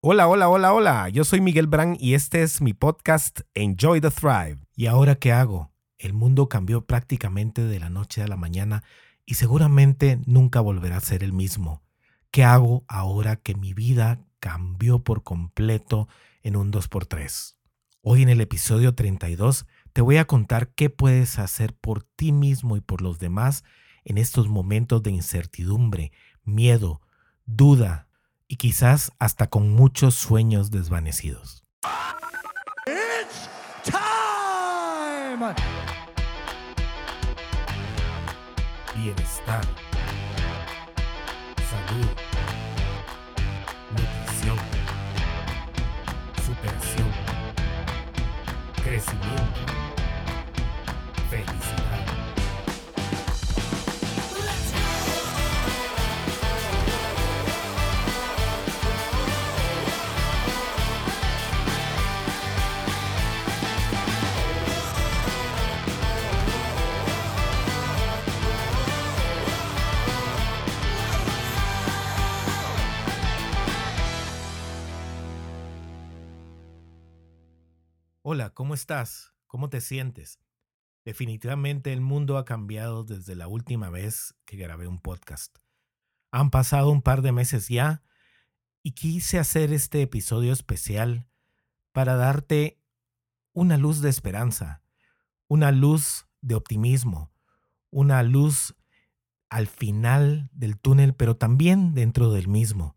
Hola, 0.00 0.28
hola, 0.28 0.48
hola, 0.48 0.72
hola. 0.72 1.08
Yo 1.08 1.24
soy 1.24 1.40
Miguel 1.40 1.66
Brand 1.66 1.96
y 1.98 2.14
este 2.14 2.44
es 2.44 2.60
mi 2.60 2.72
podcast 2.72 3.40
Enjoy 3.54 4.00
the 4.00 4.12
Thrive. 4.12 4.58
¿Y 4.76 4.86
ahora 4.86 5.16
qué 5.16 5.32
hago? 5.32 5.72
El 5.98 6.12
mundo 6.12 6.48
cambió 6.48 6.86
prácticamente 6.86 7.62
de 7.64 7.80
la 7.80 7.90
noche 7.90 8.22
a 8.22 8.28
la 8.28 8.36
mañana 8.36 8.84
y 9.26 9.34
seguramente 9.34 10.20
nunca 10.24 10.60
volverá 10.60 10.98
a 10.98 11.00
ser 11.00 11.24
el 11.24 11.32
mismo. 11.32 11.82
¿Qué 12.30 12.44
hago 12.44 12.84
ahora 12.86 13.34
que 13.34 13.56
mi 13.56 13.74
vida 13.74 14.24
cambió 14.38 15.02
por 15.02 15.24
completo 15.24 16.06
en 16.44 16.54
un 16.54 16.70
2x3? 16.70 17.56
Hoy 18.00 18.22
en 18.22 18.28
el 18.28 18.40
episodio 18.40 18.94
32 18.94 19.66
te 19.92 20.00
voy 20.00 20.18
a 20.18 20.26
contar 20.26 20.68
qué 20.76 20.90
puedes 20.90 21.40
hacer 21.40 21.74
por 21.74 22.04
ti 22.04 22.30
mismo 22.30 22.76
y 22.76 22.80
por 22.80 23.02
los 23.02 23.18
demás 23.18 23.64
en 24.04 24.16
estos 24.16 24.46
momentos 24.46 25.02
de 25.02 25.10
incertidumbre, 25.10 26.12
miedo, 26.44 27.00
duda, 27.46 28.07
y 28.48 28.56
quizás 28.56 29.12
hasta 29.18 29.46
con 29.46 29.70
muchos 29.70 30.14
sueños 30.14 30.70
desvanecidos. 30.70 31.62
It's 32.86 33.48
time. 33.84 35.54
Bienestar, 38.96 39.64
salud, 41.70 42.08
nutrición, 43.92 44.58
superación, 46.44 47.12
crecimiento, 48.82 49.77
Hola, 78.30 78.50
¿cómo 78.50 78.74
estás? 78.74 79.32
¿Cómo 79.46 79.70
te 79.70 79.80
sientes? 79.80 80.38
Definitivamente 81.02 81.94
el 81.94 82.02
mundo 82.02 82.36
ha 82.36 82.44
cambiado 82.44 83.02
desde 83.02 83.34
la 83.34 83.48
última 83.48 83.88
vez 83.88 84.34
que 84.44 84.58
grabé 84.58 84.86
un 84.86 84.98
podcast. 84.98 85.56
Han 86.30 86.50
pasado 86.50 86.90
un 86.90 87.00
par 87.00 87.22
de 87.22 87.32
meses 87.32 87.68
ya 87.68 88.02
y 88.82 88.92
quise 88.92 89.38
hacer 89.38 89.72
este 89.72 90.02
episodio 90.02 90.52
especial 90.52 91.26
para 91.92 92.16
darte 92.16 92.78
una 93.54 93.78
luz 93.78 94.02
de 94.02 94.10
esperanza, 94.10 94.82
una 95.46 95.72
luz 95.72 96.28
de 96.42 96.54
optimismo, 96.54 97.32
una 97.88 98.22
luz 98.22 98.76
al 99.48 99.68
final 99.68 100.50
del 100.52 100.78
túnel, 100.78 101.14
pero 101.14 101.38
también 101.38 101.94
dentro 101.94 102.30
del 102.30 102.46
mismo. 102.46 102.94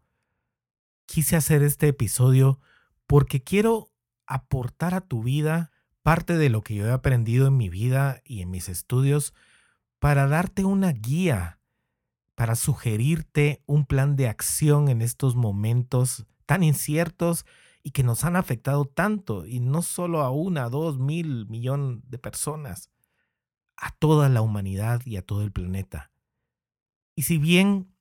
Quise 1.06 1.38
hacer 1.38 1.64
este 1.64 1.88
episodio 1.88 2.60
porque 3.08 3.42
quiero 3.42 3.91
aportar 4.34 4.94
a 4.94 5.02
tu 5.02 5.24
vida 5.24 5.72
parte 6.04 6.38
de 6.38 6.50
lo 6.50 6.64
que 6.64 6.76
yo 6.76 6.88
he 6.88 6.92
aprendido 6.92 7.48
en 7.48 7.58
mi 7.58 7.70
vida 7.70 8.22
y 8.24 8.42
en 8.42 8.50
mis 8.50 8.70
estudios 8.70 9.34
para 10.00 10.28
darte 10.28 10.64
una 10.66 10.92
guía, 10.92 11.60
para 12.36 12.56
sugerirte 12.56 13.62
un 13.66 13.86
plan 13.86 14.16
de 14.16 14.28
acción 14.28 14.88
en 14.88 15.02
estos 15.02 15.36
momentos 15.36 16.26
tan 16.46 16.64
inciertos 16.64 17.46
y 17.84 17.92
que 17.92 18.04
nos 18.04 18.24
han 18.24 18.36
afectado 18.36 18.86
tanto, 18.86 19.46
y 19.46 19.60
no 19.60 19.82
solo 19.82 20.22
a 20.22 20.32
una, 20.32 20.70
dos, 20.70 21.00
mil, 21.00 21.48
millón 21.48 22.04
de 22.08 22.18
personas, 22.18 22.90
a 23.76 23.92
toda 23.92 24.30
la 24.30 24.42
humanidad 24.42 25.02
y 25.06 25.18
a 25.18 25.24
todo 25.24 25.44
el 25.44 25.52
planeta. 25.52 26.12
Y 27.16 27.24
si 27.24 27.38
bien, 27.38 27.94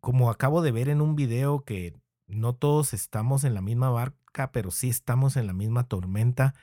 como 0.00 0.30
acabo 0.30 0.62
de 0.62 0.72
ver 0.72 0.88
en 0.88 1.00
un 1.00 1.14
video 1.14 1.64
que 1.64 1.94
no 2.26 2.54
todos 2.54 2.94
estamos 2.94 3.44
en 3.44 3.54
la 3.54 3.60
misma 3.60 3.90
pero 4.32 4.70
sí 4.70 4.88
estamos 4.88 5.36
en 5.36 5.46
la 5.46 5.52
misma 5.52 5.84
tormenta, 5.84 6.54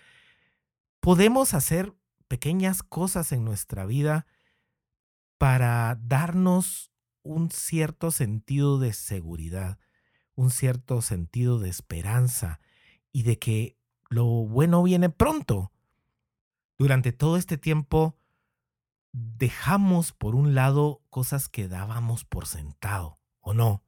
podemos 0.99 1.53
hacer 1.53 1.93
pequeñas 2.27 2.83
cosas 2.83 3.31
en 3.31 3.45
nuestra 3.45 3.85
vida 3.85 4.25
para 5.37 5.97
darnos 6.01 6.91
un 7.23 7.51
cierto 7.51 8.11
sentido 8.11 8.79
de 8.79 8.93
seguridad, 8.93 9.79
un 10.35 10.51
cierto 10.51 11.01
sentido 11.01 11.59
de 11.59 11.69
esperanza 11.69 12.59
y 13.11 13.23
de 13.23 13.39
que 13.39 13.77
lo 14.09 14.25
bueno 14.25 14.83
viene 14.83 15.09
pronto. 15.09 15.71
Durante 16.77 17.11
todo 17.11 17.37
este 17.37 17.57
tiempo 17.57 18.17
dejamos 19.11 20.11
por 20.11 20.35
un 20.35 20.55
lado 20.55 21.01
cosas 21.09 21.49
que 21.49 21.67
dábamos 21.67 22.25
por 22.25 22.47
sentado, 22.47 23.19
¿o 23.39 23.53
no? 23.53 23.83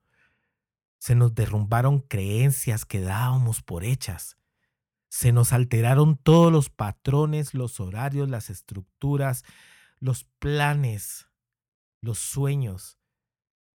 Se 1.01 1.15
nos 1.15 1.33
derrumbaron 1.33 1.97
creencias 1.97 2.85
que 2.85 3.01
dábamos 3.01 3.63
por 3.63 3.83
hechas. 3.83 4.37
Se 5.09 5.31
nos 5.31 5.51
alteraron 5.51 6.15
todos 6.15 6.51
los 6.51 6.69
patrones, 6.69 7.55
los 7.55 7.79
horarios, 7.79 8.29
las 8.29 8.51
estructuras, 8.51 9.43
los 9.99 10.25
planes, 10.37 11.27
los 12.01 12.19
sueños. 12.19 12.99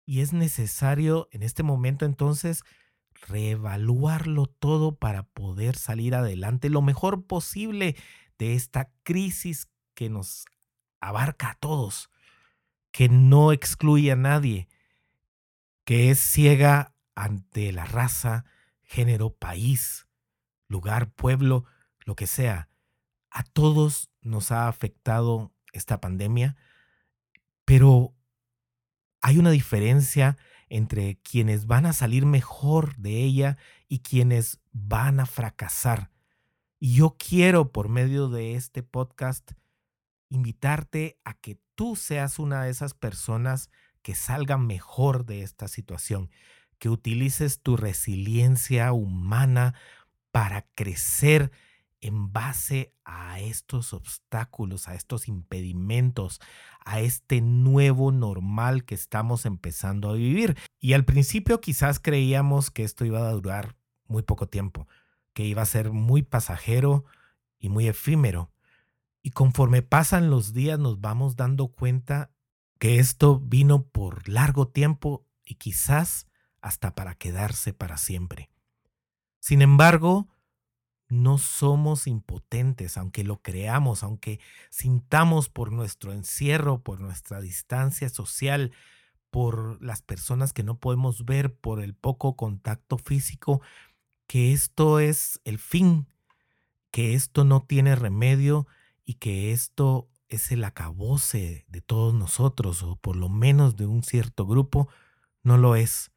Y 0.05 0.21
es 0.21 0.35
necesario 0.35 1.31
en 1.33 1.43
este 1.43 1.63
momento 1.63 2.05
entonces 2.05 2.63
reevaluarlo 3.15 4.45
todo 4.45 4.95
para 4.95 5.23
poder 5.23 5.77
salir 5.77 6.15
adelante 6.15 6.69
lo 6.69 6.83
mejor 6.83 7.25
posible 7.25 7.97
de 8.37 8.55
esta 8.55 8.93
crisis 9.03 9.71
que 9.95 10.11
nos 10.11 10.45
abarca 11.01 11.53
a 11.53 11.55
todos, 11.55 12.11
que 12.91 13.09
no 13.09 13.51
excluye 13.51 14.13
a 14.13 14.17
nadie, 14.17 14.69
que 15.87 16.11
es 16.11 16.21
ciega 16.21 16.94
ante 17.15 17.73
la 17.73 17.85
raza, 17.85 18.45
género, 18.83 19.35
país, 19.35 20.07
lugar, 20.69 21.11
pueblo, 21.13 21.65
lo 22.05 22.17
que 22.17 22.27
sea. 22.27 22.69
A 23.31 23.43
todos 23.43 24.11
nos 24.21 24.53
ha 24.53 24.69
afectado 24.69 25.53
esta 25.73 26.01
pandemia, 26.01 26.57
pero 27.65 28.15
hay 29.21 29.39
una 29.39 29.51
diferencia 29.51 30.37
entre 30.69 31.17
quienes 31.23 31.67
van 31.67 31.87
a 31.87 31.93
salir 31.93 32.27
mejor 32.27 32.97
de 32.97 33.23
ella 33.23 33.57
y 33.89 34.01
quienes 34.01 34.61
van 34.73 35.21
a 35.21 35.27
fracasar. 35.27 36.11
Y 36.79 36.95
yo 36.97 37.17
quiero, 37.19 37.73
por 37.73 37.89
medio 37.89 38.29
de 38.29 38.55
este 38.55 38.83
podcast, 38.83 39.53
invitarte 40.29 41.19
a 41.25 41.35
que 41.35 41.59
tú 41.75 41.97
seas 41.97 42.39
una 42.39 42.65
de 42.65 42.71
esas 42.71 42.95
personas 42.95 43.71
que 44.03 44.15
salgan 44.15 44.67
mejor 44.67 45.25
de 45.25 45.43
esta 45.43 45.69
situación 45.69 46.31
que 46.75 46.89
utilices 46.89 47.61
tu 47.61 47.77
resiliencia 47.77 48.93
humana 48.93 49.75
para 50.31 50.67
crecer 50.75 51.53
en 52.01 52.33
base 52.33 52.93
a 53.05 53.41
estos 53.41 53.95
obstáculos, 53.95 54.89
a 54.89 54.95
estos 54.95 55.27
impedimentos, 55.27 56.41
a 56.85 57.01
este 57.01 57.41
nuevo 57.41 58.13
normal 58.13 58.85
que 58.85 58.95
estamos 58.95 59.47
empezando 59.47 60.11
a 60.11 60.15
vivir. 60.15 60.57
Y 60.81 60.93
al 60.93 61.07
principio 61.07 61.63
quizás 61.63 61.99
creíamos 61.99 62.71
que 62.71 62.85
esto 62.85 63.07
iba 63.07 63.27
a 63.27 63.33
durar 63.33 63.77
muy 64.07 64.23
poco 64.23 64.49
tiempo, 64.49 64.87
que 65.33 65.45
iba 65.45 65.63
a 65.63 65.67
ser 65.67 65.93
muy 65.93 66.23
pasajero 66.23 67.07
y 67.59 67.71
muy 67.71 67.89
efímero. 67.89 68.53
Y 69.23 69.31
conforme 69.31 69.81
pasan 69.81 70.29
los 70.29 70.53
días 70.53 70.79
nos 70.79 71.01
vamos 71.01 71.37
dando 71.37 71.69
cuenta 71.69 72.31
que 72.79 72.99
esto 72.99 73.41
vino 73.41 73.87
por 73.87 74.29
largo 74.29 74.69
tiempo 74.69 75.27
y 75.47 75.55
quizás 75.55 76.27
hasta 76.65 76.95
para 76.95 77.15
quedarse 77.15 77.75
para 77.75 77.99
siempre. 77.99 78.49
Sin 79.39 79.61
embargo, 79.61 80.29
no 81.11 81.37
somos 81.37 82.07
impotentes, 82.07 82.97
aunque 82.97 83.23
lo 83.23 83.43
creamos, 83.43 84.03
aunque 84.03 84.41
sintamos 84.71 85.51
por 85.51 85.73
nuestro 85.73 86.15
encierro, 86.15 86.83
por 86.83 87.01
nuestra 87.01 87.43
distancia 87.43 88.09
social, 88.09 88.73
por 89.31 89.83
las 89.85 90.01
personas 90.01 90.55
que 90.55 90.63
no 90.63 90.79
podemos 90.79 91.27
ver, 91.27 91.55
por 91.55 91.83
el 91.83 91.95
poco 91.95 92.35
contacto 92.35 92.97
físico, 92.97 93.61
que 94.27 94.55
esto 94.55 95.01
es 95.01 95.43
el 95.45 95.59
fin, 95.59 96.09
que 96.91 97.13
esto 97.13 97.45
no 97.45 97.61
tiene 97.61 97.95
remedio 97.95 98.67
y 99.05 99.17
que 99.17 99.53
esto 99.53 100.09
es 100.29 100.51
el 100.51 100.65
acabose 100.65 101.67
de 101.69 101.83
todos 101.83 102.15
nosotros, 102.15 102.83
o 102.83 102.97
por 102.97 103.17
lo 103.17 103.29
menos 103.29 103.77
de 103.77 103.85
un 103.85 104.03
cierto 104.03 104.47
grupo, 104.47 104.89
no 105.43 105.59
lo 105.59 105.77
es. 105.77 106.14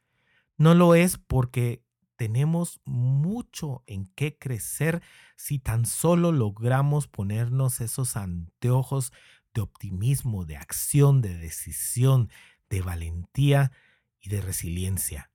No 0.58 0.74
lo 0.74 0.96
es 0.96 1.18
porque 1.18 1.84
tenemos 2.16 2.82
mucho 2.84 3.84
en 3.86 4.08
qué 4.16 4.38
crecer 4.38 5.04
si 5.36 5.60
tan 5.60 5.86
solo 5.86 6.32
logramos 6.32 7.08
ponernos 7.08 7.80
esos 7.80 8.18
anteojos 8.18 9.14
de 9.54 9.62
optimismo, 9.62 10.46
de 10.46 10.58
acción, 10.58 11.22
de 11.22 11.38
decisión, 11.38 12.30
de 12.70 12.82
valentía 12.82 13.72
y 14.20 14.30
de 14.30 14.42
resiliencia. 14.42 15.32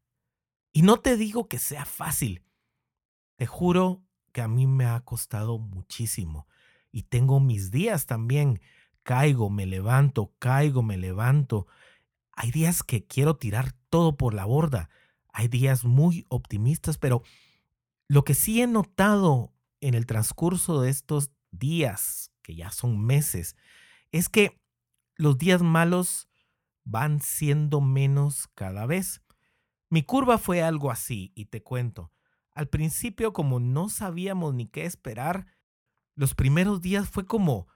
Y 0.72 0.82
no 0.82 0.98
te 0.98 1.16
digo 1.16 1.48
que 1.48 1.58
sea 1.58 1.84
fácil. 1.84 2.42
Te 3.36 3.46
juro 3.46 4.02
que 4.32 4.40
a 4.40 4.48
mí 4.48 4.66
me 4.66 4.86
ha 4.86 5.00
costado 5.00 5.58
muchísimo. 5.58 6.48
Y 6.90 7.04
tengo 7.04 7.40
mis 7.40 7.70
días 7.70 8.06
también. 8.06 8.60
Caigo, 9.02 9.50
me 9.50 9.66
levanto, 9.66 10.34
caigo, 10.38 10.82
me 10.82 10.96
levanto. 10.96 11.66
Hay 12.32 12.50
días 12.50 12.82
que 12.82 13.06
quiero 13.06 13.36
tirar 13.36 13.72
todo 13.90 14.16
por 14.16 14.34
la 14.34 14.44
borda. 14.44 14.90
Hay 15.32 15.48
días 15.48 15.84
muy 15.84 16.26
optimistas, 16.28 16.98
pero 16.98 17.22
lo 18.08 18.24
que 18.24 18.34
sí 18.34 18.60
he 18.62 18.66
notado 18.66 19.52
en 19.80 19.94
el 19.94 20.06
transcurso 20.06 20.80
de 20.80 20.90
estos 20.90 21.30
días, 21.50 22.30
que 22.42 22.54
ya 22.54 22.70
son 22.70 23.04
meses, 23.04 23.56
es 24.10 24.28
que 24.28 24.60
los 25.16 25.38
días 25.38 25.62
malos 25.62 26.28
van 26.84 27.20
siendo 27.20 27.80
menos 27.80 28.48
cada 28.54 28.86
vez. 28.86 29.22
Mi 29.88 30.02
curva 30.02 30.38
fue 30.38 30.62
algo 30.62 30.90
así, 30.90 31.32
y 31.34 31.46
te 31.46 31.62
cuento. 31.62 32.12
Al 32.54 32.68
principio, 32.68 33.32
como 33.32 33.60
no 33.60 33.88
sabíamos 33.88 34.54
ni 34.54 34.66
qué 34.66 34.84
esperar, 34.84 35.46
los 36.14 36.34
primeros 36.34 36.82
días 36.82 37.08
fue 37.08 37.26
como, 37.26 37.66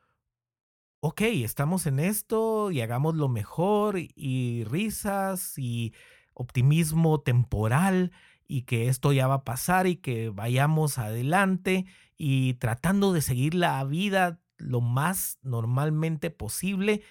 ok, 1.00 1.22
estamos 1.22 1.86
en 1.86 1.98
esto 1.98 2.70
y 2.70 2.80
hagamos 2.80 3.14
lo 3.14 3.28
mejor 3.28 3.96
y 3.98 4.64
risas 4.64 5.56
y 5.56 5.94
optimismo 6.36 7.20
temporal 7.20 8.12
y 8.46 8.62
que 8.62 8.88
esto 8.88 9.12
ya 9.12 9.26
va 9.26 9.34
a 9.34 9.44
pasar 9.44 9.86
y 9.86 9.96
que 9.96 10.28
vayamos 10.28 10.98
adelante 10.98 11.86
y 12.16 12.54
tratando 12.54 13.12
de 13.12 13.22
seguir 13.22 13.54
la 13.54 13.82
vida 13.84 14.40
lo 14.58 14.80
más 14.80 15.38
normalmente 15.42 16.30
posible 16.30 17.02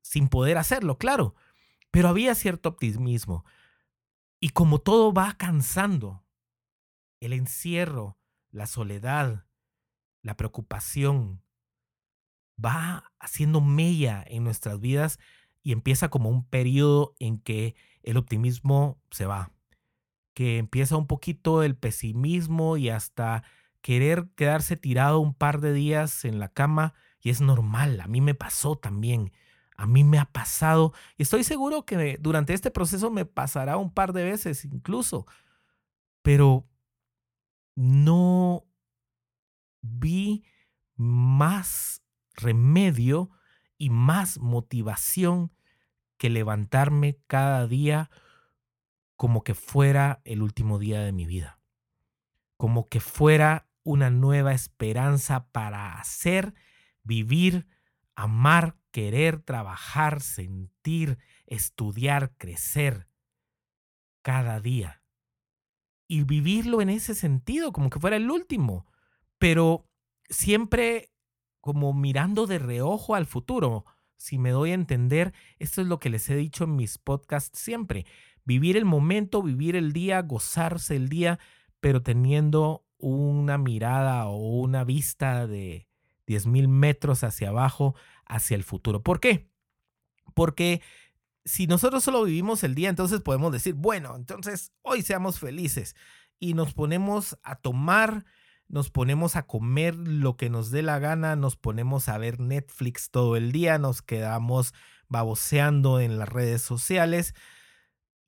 sin 0.00 0.28
poder 0.28 0.58
hacerlo, 0.58 0.96
claro. 0.96 1.34
Pero 1.90 2.08
había 2.08 2.34
cierto 2.34 2.70
optimismo. 2.70 3.44
Y 4.40 4.50
como 4.50 4.78
todo 4.78 5.12
va 5.12 5.34
cansando, 5.34 6.24
el 7.20 7.32
encierro, 7.32 8.18
la 8.50 8.66
soledad, 8.66 9.46
la 10.22 10.36
preocupación, 10.36 11.42
va 12.64 13.12
haciendo 13.18 13.60
mella 13.60 14.24
en 14.26 14.44
nuestras 14.44 14.80
vidas 14.80 15.18
y 15.62 15.72
empieza 15.72 16.08
como 16.08 16.28
un 16.28 16.44
periodo 16.44 17.14
en 17.18 17.38
que 17.38 17.74
el 18.02 18.16
optimismo 18.16 19.00
se 19.10 19.26
va, 19.26 19.52
que 20.34 20.58
empieza 20.58 20.96
un 20.96 21.06
poquito 21.06 21.62
el 21.62 21.76
pesimismo 21.76 22.76
y 22.76 22.88
hasta 22.88 23.44
querer 23.80 24.28
quedarse 24.36 24.76
tirado 24.76 25.20
un 25.20 25.34
par 25.34 25.60
de 25.60 25.72
días 25.72 26.24
en 26.24 26.38
la 26.38 26.48
cama 26.48 26.94
y 27.20 27.30
es 27.30 27.40
normal, 27.40 28.00
a 28.00 28.06
mí 28.06 28.20
me 28.20 28.34
pasó 28.34 28.76
también, 28.76 29.32
a 29.76 29.86
mí 29.86 30.04
me 30.04 30.18
ha 30.18 30.26
pasado 30.26 30.92
y 31.16 31.22
estoy 31.22 31.44
seguro 31.44 31.84
que 31.84 32.18
durante 32.20 32.54
este 32.54 32.70
proceso 32.70 33.10
me 33.10 33.24
pasará 33.24 33.76
un 33.76 33.92
par 33.92 34.12
de 34.12 34.24
veces 34.24 34.64
incluso, 34.64 35.26
pero 36.22 36.66
no 37.74 38.64
vi 39.80 40.44
más 40.96 42.02
remedio 42.34 43.30
y 43.82 43.90
más 43.90 44.38
motivación 44.38 45.50
que 46.16 46.30
levantarme 46.30 47.18
cada 47.26 47.66
día 47.66 48.10
como 49.16 49.42
que 49.42 49.54
fuera 49.54 50.20
el 50.22 50.40
último 50.40 50.78
día 50.78 51.00
de 51.00 51.10
mi 51.10 51.26
vida, 51.26 51.58
como 52.56 52.86
que 52.86 53.00
fuera 53.00 53.66
una 53.82 54.08
nueva 54.08 54.52
esperanza 54.52 55.48
para 55.50 55.98
hacer, 55.98 56.54
vivir, 57.02 57.66
amar, 58.14 58.76
querer, 58.92 59.40
trabajar, 59.40 60.20
sentir, 60.20 61.18
estudiar, 61.46 62.36
crecer 62.36 63.08
cada 64.22 64.60
día. 64.60 65.02
Y 66.06 66.22
vivirlo 66.22 66.82
en 66.82 66.90
ese 66.90 67.16
sentido, 67.16 67.72
como 67.72 67.90
que 67.90 67.98
fuera 67.98 68.14
el 68.14 68.30
último, 68.30 68.86
pero 69.38 69.88
siempre 70.30 71.12
como 71.62 71.94
mirando 71.94 72.46
de 72.46 72.58
reojo 72.58 73.14
al 73.14 73.24
futuro. 73.24 73.86
Si 74.16 74.36
me 74.36 74.50
doy 74.50 74.72
a 74.72 74.74
entender, 74.74 75.32
esto 75.58 75.80
es 75.80 75.86
lo 75.86 76.00
que 76.00 76.10
les 76.10 76.28
he 76.28 76.34
dicho 76.36 76.64
en 76.64 76.76
mis 76.76 76.98
podcasts 76.98 77.58
siempre. 77.58 78.04
Vivir 78.44 78.76
el 78.76 78.84
momento, 78.84 79.42
vivir 79.42 79.76
el 79.76 79.92
día, 79.92 80.20
gozarse 80.22 80.96
el 80.96 81.08
día, 81.08 81.38
pero 81.80 82.02
teniendo 82.02 82.84
una 82.98 83.58
mirada 83.58 84.26
o 84.26 84.60
una 84.60 84.82
vista 84.82 85.46
de 85.46 85.88
10.000 86.26 86.66
metros 86.66 87.22
hacia 87.22 87.50
abajo, 87.50 87.94
hacia 88.26 88.56
el 88.56 88.64
futuro. 88.64 89.00
¿Por 89.00 89.20
qué? 89.20 89.48
Porque 90.34 90.82
si 91.44 91.68
nosotros 91.68 92.02
solo 92.02 92.24
vivimos 92.24 92.64
el 92.64 92.74
día, 92.74 92.88
entonces 92.88 93.20
podemos 93.20 93.52
decir, 93.52 93.74
bueno, 93.74 94.16
entonces 94.16 94.72
hoy 94.82 95.02
seamos 95.02 95.38
felices 95.38 95.94
y 96.40 96.54
nos 96.54 96.74
ponemos 96.74 97.38
a 97.44 97.54
tomar 97.54 98.24
nos 98.72 98.90
ponemos 98.90 99.36
a 99.36 99.46
comer 99.46 99.94
lo 99.94 100.38
que 100.38 100.48
nos 100.48 100.70
dé 100.70 100.82
la 100.82 100.98
gana, 100.98 101.36
nos 101.36 101.56
ponemos 101.56 102.08
a 102.08 102.16
ver 102.16 102.40
Netflix 102.40 103.10
todo 103.10 103.36
el 103.36 103.52
día, 103.52 103.78
nos 103.78 104.00
quedamos 104.00 104.72
baboseando 105.08 106.00
en 106.00 106.18
las 106.18 106.30
redes 106.30 106.62
sociales 106.62 107.34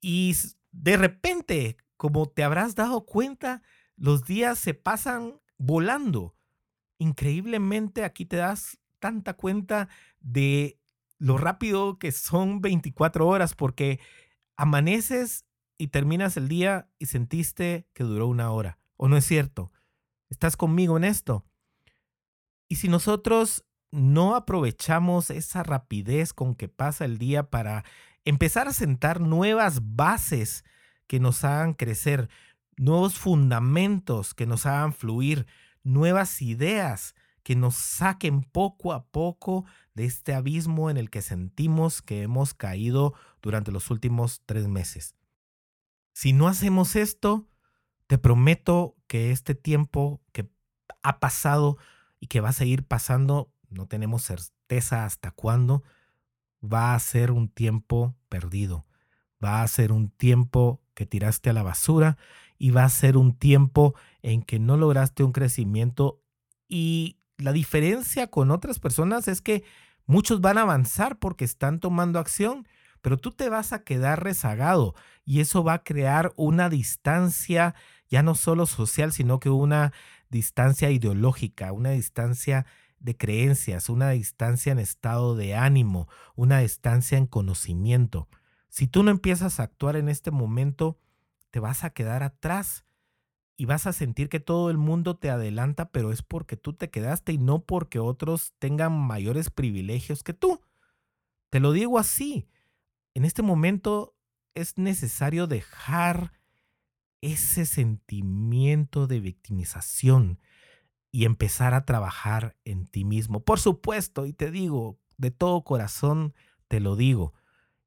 y 0.01 0.35
de 0.71 0.97
repente, 0.97 1.77
como 1.97 2.27
te 2.27 2.43
habrás 2.43 2.75
dado 2.75 3.05
cuenta, 3.05 3.63
los 3.97 4.23
días 4.23 4.59
se 4.59 4.75
pasan 4.75 5.41
volando. 5.57 6.35
Increíblemente 6.99 8.03
aquí 8.03 8.25
te 8.25 8.37
das 8.37 8.77
tanta 8.99 9.33
cuenta 9.33 9.89
de 10.19 10.79
lo 11.17 11.39
rápido 11.39 11.97
que 11.97 12.11
son 12.11 12.61
24 12.61 13.27
horas 13.27 13.55
porque 13.55 13.99
amaneces 14.57 15.43
y 15.79 15.87
terminas 15.87 16.37
el 16.37 16.49
día 16.49 16.87
y 16.99 17.07
sentiste 17.07 17.87
que 17.93 18.03
duró 18.03 18.27
una 18.27 18.51
hora. 18.51 18.77
¿O 18.95 19.07
no 19.07 19.17
es 19.17 19.25
cierto? 19.25 19.71
¿Estás 20.29 20.57
conmigo 20.57 20.97
en 20.97 21.03
esto? 21.03 21.45
Y 22.67 22.75
si 22.77 22.87
nosotros 22.87 23.65
no 23.91 24.35
aprovechamos 24.35 25.29
esa 25.29 25.63
rapidez 25.63 26.33
con 26.33 26.55
que 26.55 26.67
pasa 26.67 27.05
el 27.05 27.17
día 27.17 27.49
para 27.49 27.85
empezar 28.25 28.67
a 28.67 28.73
sentar 28.73 29.21
nuevas 29.21 29.79
bases 29.95 30.65
que 31.07 31.19
nos 31.19 31.43
hagan 31.43 31.73
crecer, 31.73 32.29
nuevos 32.77 33.17
fundamentos 33.17 34.33
que 34.33 34.45
nos 34.45 34.65
hagan 34.65 34.93
fluir, 34.93 35.45
nuevas 35.83 36.41
ideas 36.41 37.15
que 37.43 37.55
nos 37.55 37.75
saquen 37.75 38.41
poco 38.41 38.91
a 38.91 39.05
poco 39.05 39.65
de 39.93 40.05
este 40.05 40.33
abismo 40.33 40.89
en 40.89 40.97
el 40.97 41.11
que 41.11 41.21
sentimos 41.21 42.01
que 42.01 42.23
hemos 42.23 42.55
caído 42.55 43.13
durante 43.41 43.71
los 43.71 43.91
últimos 43.91 44.41
tres 44.47 44.67
meses. 44.67 45.15
Si 46.13 46.33
no 46.33 46.47
hacemos 46.47 46.95
esto, 46.95 47.47
te 48.07 48.17
prometo 48.17 48.95
que 49.15 49.31
este 49.31 49.55
tiempo 49.55 50.19
que 50.33 50.49
ha 51.01 51.21
pasado 51.21 51.77
y 52.19 52.27
que 52.27 52.41
va 52.41 52.49
a 52.49 52.51
seguir 52.51 52.83
pasando, 52.83 53.49
no 53.69 53.87
tenemos 53.87 54.23
certeza 54.23 55.05
hasta 55.05 55.31
cuándo, 55.31 55.83
va 56.61 56.93
a 56.93 56.99
ser 56.99 57.31
un 57.31 57.47
tiempo 57.47 58.13
perdido. 58.27 58.85
Va 59.41 59.61
a 59.61 59.67
ser 59.69 59.93
un 59.93 60.09
tiempo 60.09 60.81
que 60.95 61.05
tiraste 61.05 61.49
a 61.49 61.53
la 61.53 61.63
basura 61.63 62.17
y 62.57 62.71
va 62.71 62.83
a 62.83 62.89
ser 62.89 63.15
un 63.15 63.37
tiempo 63.37 63.95
en 64.21 64.41
que 64.41 64.59
no 64.59 64.75
lograste 64.75 65.23
un 65.23 65.31
crecimiento 65.31 66.21
y 66.67 67.15
la 67.37 67.53
diferencia 67.53 68.27
con 68.27 68.51
otras 68.51 68.79
personas 68.79 69.29
es 69.29 69.41
que 69.41 69.63
muchos 70.05 70.41
van 70.41 70.57
a 70.57 70.63
avanzar 70.63 71.19
porque 71.19 71.45
están 71.45 71.79
tomando 71.79 72.19
acción, 72.19 72.67
pero 73.01 73.15
tú 73.15 73.31
te 73.31 73.47
vas 73.47 73.71
a 73.71 73.85
quedar 73.85 74.25
rezagado 74.25 74.93
y 75.23 75.39
eso 75.39 75.63
va 75.63 75.75
a 75.75 75.83
crear 75.85 76.33
una 76.35 76.67
distancia 76.69 77.75
ya 78.15 78.23
no 78.23 78.33
solo 78.33 78.65
social, 78.65 79.11
sino 79.11 79.41
que 79.41 79.49
una 79.49 79.91
distancia 80.29 80.89
ideológica, 80.89 81.73
una 81.73 81.89
distancia 81.89 82.65
de 82.97 83.17
creencias, 83.17 83.89
una 83.89 84.11
distancia 84.11 84.71
en 84.71 84.79
estado 84.79 85.35
de 85.35 85.53
ánimo, 85.53 86.07
una 86.33 86.59
distancia 86.59 87.17
en 87.17 87.27
conocimiento. 87.27 88.29
Si 88.69 88.87
tú 88.87 89.03
no 89.03 89.11
empiezas 89.11 89.59
a 89.59 89.63
actuar 89.63 89.97
en 89.97 90.07
este 90.07 90.31
momento, 90.31 90.97
te 91.51 91.59
vas 91.59 91.83
a 91.83 91.89
quedar 91.89 92.23
atrás 92.23 92.85
y 93.57 93.65
vas 93.65 93.85
a 93.85 93.91
sentir 93.91 94.29
que 94.29 94.39
todo 94.39 94.69
el 94.69 94.77
mundo 94.77 95.17
te 95.17 95.29
adelanta, 95.29 95.89
pero 95.89 96.13
es 96.13 96.21
porque 96.21 96.55
tú 96.55 96.71
te 96.71 96.89
quedaste 96.89 97.33
y 97.33 97.37
no 97.37 97.65
porque 97.65 97.99
otros 97.99 98.53
tengan 98.59 98.97
mayores 98.97 99.49
privilegios 99.49 100.23
que 100.23 100.33
tú. 100.33 100.61
Te 101.49 101.59
lo 101.59 101.73
digo 101.73 101.99
así. 101.99 102.47
En 103.13 103.25
este 103.25 103.41
momento 103.41 104.15
es 104.53 104.77
necesario 104.77 105.47
dejar 105.47 106.31
ese 107.21 107.65
sentimiento 107.65 109.07
de 109.07 109.19
victimización 109.19 110.39
y 111.11 111.25
empezar 111.25 111.73
a 111.73 111.85
trabajar 111.85 112.55
en 112.65 112.87
ti 112.87 113.05
mismo. 113.05 113.43
Por 113.43 113.59
supuesto, 113.59 114.25
y 114.25 114.33
te 114.33 114.51
digo, 114.51 114.99
de 115.17 115.31
todo 115.31 115.63
corazón 115.63 116.33
te 116.67 116.79
lo 116.79 116.95
digo, 116.95 117.33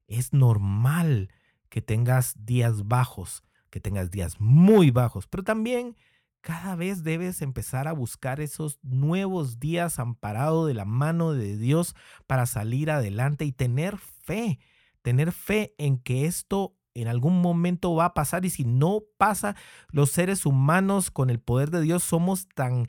es 0.07 0.33
normal 0.33 1.29
que 1.69 1.81
tengas 1.81 2.45
días 2.45 2.87
bajos, 2.87 3.43
que 3.69 3.79
tengas 3.79 4.09
días 4.09 4.39
muy 4.39 4.89
bajos, 4.89 5.27
pero 5.27 5.43
también 5.43 5.95
cada 6.41 6.75
vez 6.75 7.03
debes 7.03 7.41
empezar 7.41 7.87
a 7.87 7.93
buscar 7.93 8.39
esos 8.39 8.79
nuevos 8.81 9.59
días 9.59 9.99
amparado 9.99 10.65
de 10.65 10.73
la 10.73 10.85
mano 10.85 11.33
de 11.33 11.57
Dios 11.57 11.95
para 12.27 12.45
salir 12.45 12.89
adelante 12.91 13.45
y 13.45 13.51
tener 13.51 13.97
fe, 13.97 14.59
tener 15.01 15.31
fe 15.31 15.75
en 15.77 15.99
que 15.99 16.25
esto 16.25 16.75
en 17.01 17.07
algún 17.07 17.41
momento 17.41 17.95
va 17.95 18.05
a 18.05 18.13
pasar 18.13 18.45
y 18.45 18.49
si 18.49 18.63
no 18.65 19.03
pasa, 19.17 19.55
los 19.89 20.09
seres 20.11 20.45
humanos 20.45 21.11
con 21.11 21.29
el 21.29 21.39
poder 21.39 21.71
de 21.71 21.81
Dios 21.81 22.03
somos 22.03 22.47
tan 22.47 22.87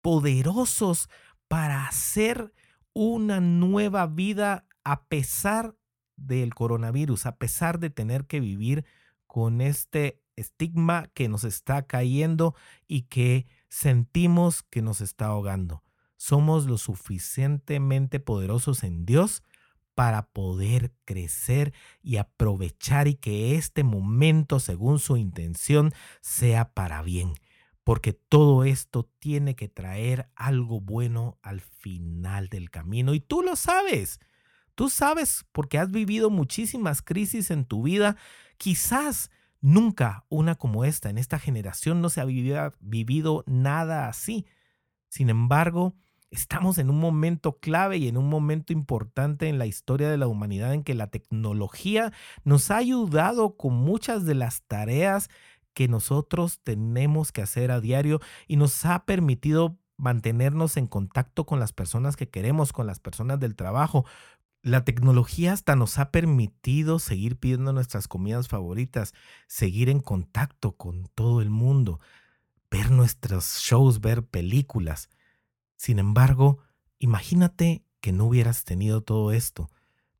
poderosos 0.00 1.08
para 1.48 1.86
hacer 1.86 2.52
una 2.94 3.40
nueva 3.40 4.06
vida 4.06 4.66
a 4.84 5.04
pesar 5.04 5.76
del 6.16 6.54
coronavirus, 6.54 7.26
a 7.26 7.36
pesar 7.36 7.78
de 7.78 7.90
tener 7.90 8.26
que 8.26 8.40
vivir 8.40 8.84
con 9.26 9.60
este 9.60 10.20
estigma 10.36 11.08
que 11.14 11.28
nos 11.28 11.44
está 11.44 11.86
cayendo 11.86 12.54
y 12.86 13.02
que 13.02 13.46
sentimos 13.68 14.62
que 14.62 14.82
nos 14.82 15.00
está 15.00 15.26
ahogando. 15.26 15.82
Somos 16.16 16.66
lo 16.66 16.78
suficientemente 16.78 18.20
poderosos 18.20 18.84
en 18.84 19.04
Dios 19.04 19.42
para 19.94 20.30
poder 20.30 20.94
crecer 21.04 21.72
y 22.02 22.16
aprovechar 22.16 23.08
y 23.08 23.14
que 23.14 23.56
este 23.56 23.84
momento, 23.84 24.60
según 24.60 24.98
su 24.98 25.16
intención, 25.16 25.92
sea 26.20 26.72
para 26.72 27.02
bien. 27.02 27.34
Porque 27.84 28.12
todo 28.12 28.64
esto 28.64 29.10
tiene 29.18 29.56
que 29.56 29.68
traer 29.68 30.30
algo 30.36 30.80
bueno 30.80 31.38
al 31.42 31.60
final 31.60 32.48
del 32.48 32.70
camino. 32.70 33.12
Y 33.12 33.20
tú 33.20 33.42
lo 33.42 33.56
sabes. 33.56 34.20
Tú 34.74 34.88
sabes 34.88 35.44
porque 35.52 35.78
has 35.78 35.90
vivido 35.90 36.30
muchísimas 36.30 37.02
crisis 37.02 37.50
en 37.50 37.64
tu 37.64 37.82
vida. 37.82 38.16
Quizás 38.56 39.30
nunca 39.60 40.24
una 40.28 40.54
como 40.54 40.84
esta. 40.84 41.10
En 41.10 41.18
esta 41.18 41.38
generación 41.38 42.00
no 42.00 42.08
se 42.08 42.20
ha 42.20 42.24
vivido, 42.24 42.72
vivido 42.80 43.44
nada 43.46 44.08
así. 44.08 44.46
Sin 45.08 45.28
embargo, 45.28 45.94
Estamos 46.32 46.78
en 46.78 46.88
un 46.88 46.98
momento 46.98 47.58
clave 47.58 47.98
y 47.98 48.08
en 48.08 48.16
un 48.16 48.30
momento 48.30 48.72
importante 48.72 49.50
en 49.50 49.58
la 49.58 49.66
historia 49.66 50.08
de 50.08 50.16
la 50.16 50.28
humanidad 50.28 50.72
en 50.72 50.82
que 50.82 50.94
la 50.94 51.08
tecnología 51.08 52.10
nos 52.42 52.70
ha 52.70 52.78
ayudado 52.78 53.58
con 53.58 53.74
muchas 53.74 54.24
de 54.24 54.34
las 54.34 54.62
tareas 54.62 55.28
que 55.74 55.88
nosotros 55.88 56.60
tenemos 56.64 57.32
que 57.32 57.42
hacer 57.42 57.70
a 57.70 57.82
diario 57.82 58.18
y 58.48 58.56
nos 58.56 58.86
ha 58.86 59.04
permitido 59.04 59.76
mantenernos 59.98 60.78
en 60.78 60.86
contacto 60.86 61.44
con 61.44 61.60
las 61.60 61.74
personas 61.74 62.16
que 62.16 62.30
queremos, 62.30 62.72
con 62.72 62.86
las 62.86 62.98
personas 62.98 63.38
del 63.38 63.54
trabajo. 63.54 64.06
La 64.62 64.86
tecnología 64.86 65.52
hasta 65.52 65.76
nos 65.76 65.98
ha 65.98 66.10
permitido 66.10 66.98
seguir 66.98 67.36
pidiendo 67.36 67.74
nuestras 67.74 68.08
comidas 68.08 68.48
favoritas, 68.48 69.12
seguir 69.48 69.90
en 69.90 70.00
contacto 70.00 70.78
con 70.78 71.08
todo 71.14 71.42
el 71.42 71.50
mundo, 71.50 72.00
ver 72.70 72.90
nuestros 72.90 73.58
shows, 73.58 74.00
ver 74.00 74.24
películas. 74.24 75.10
Sin 75.82 75.98
embargo, 75.98 76.60
imagínate 77.00 77.82
que 78.00 78.12
no 78.12 78.26
hubieras 78.26 78.62
tenido 78.62 79.00
todo 79.00 79.32
esto. 79.32 79.68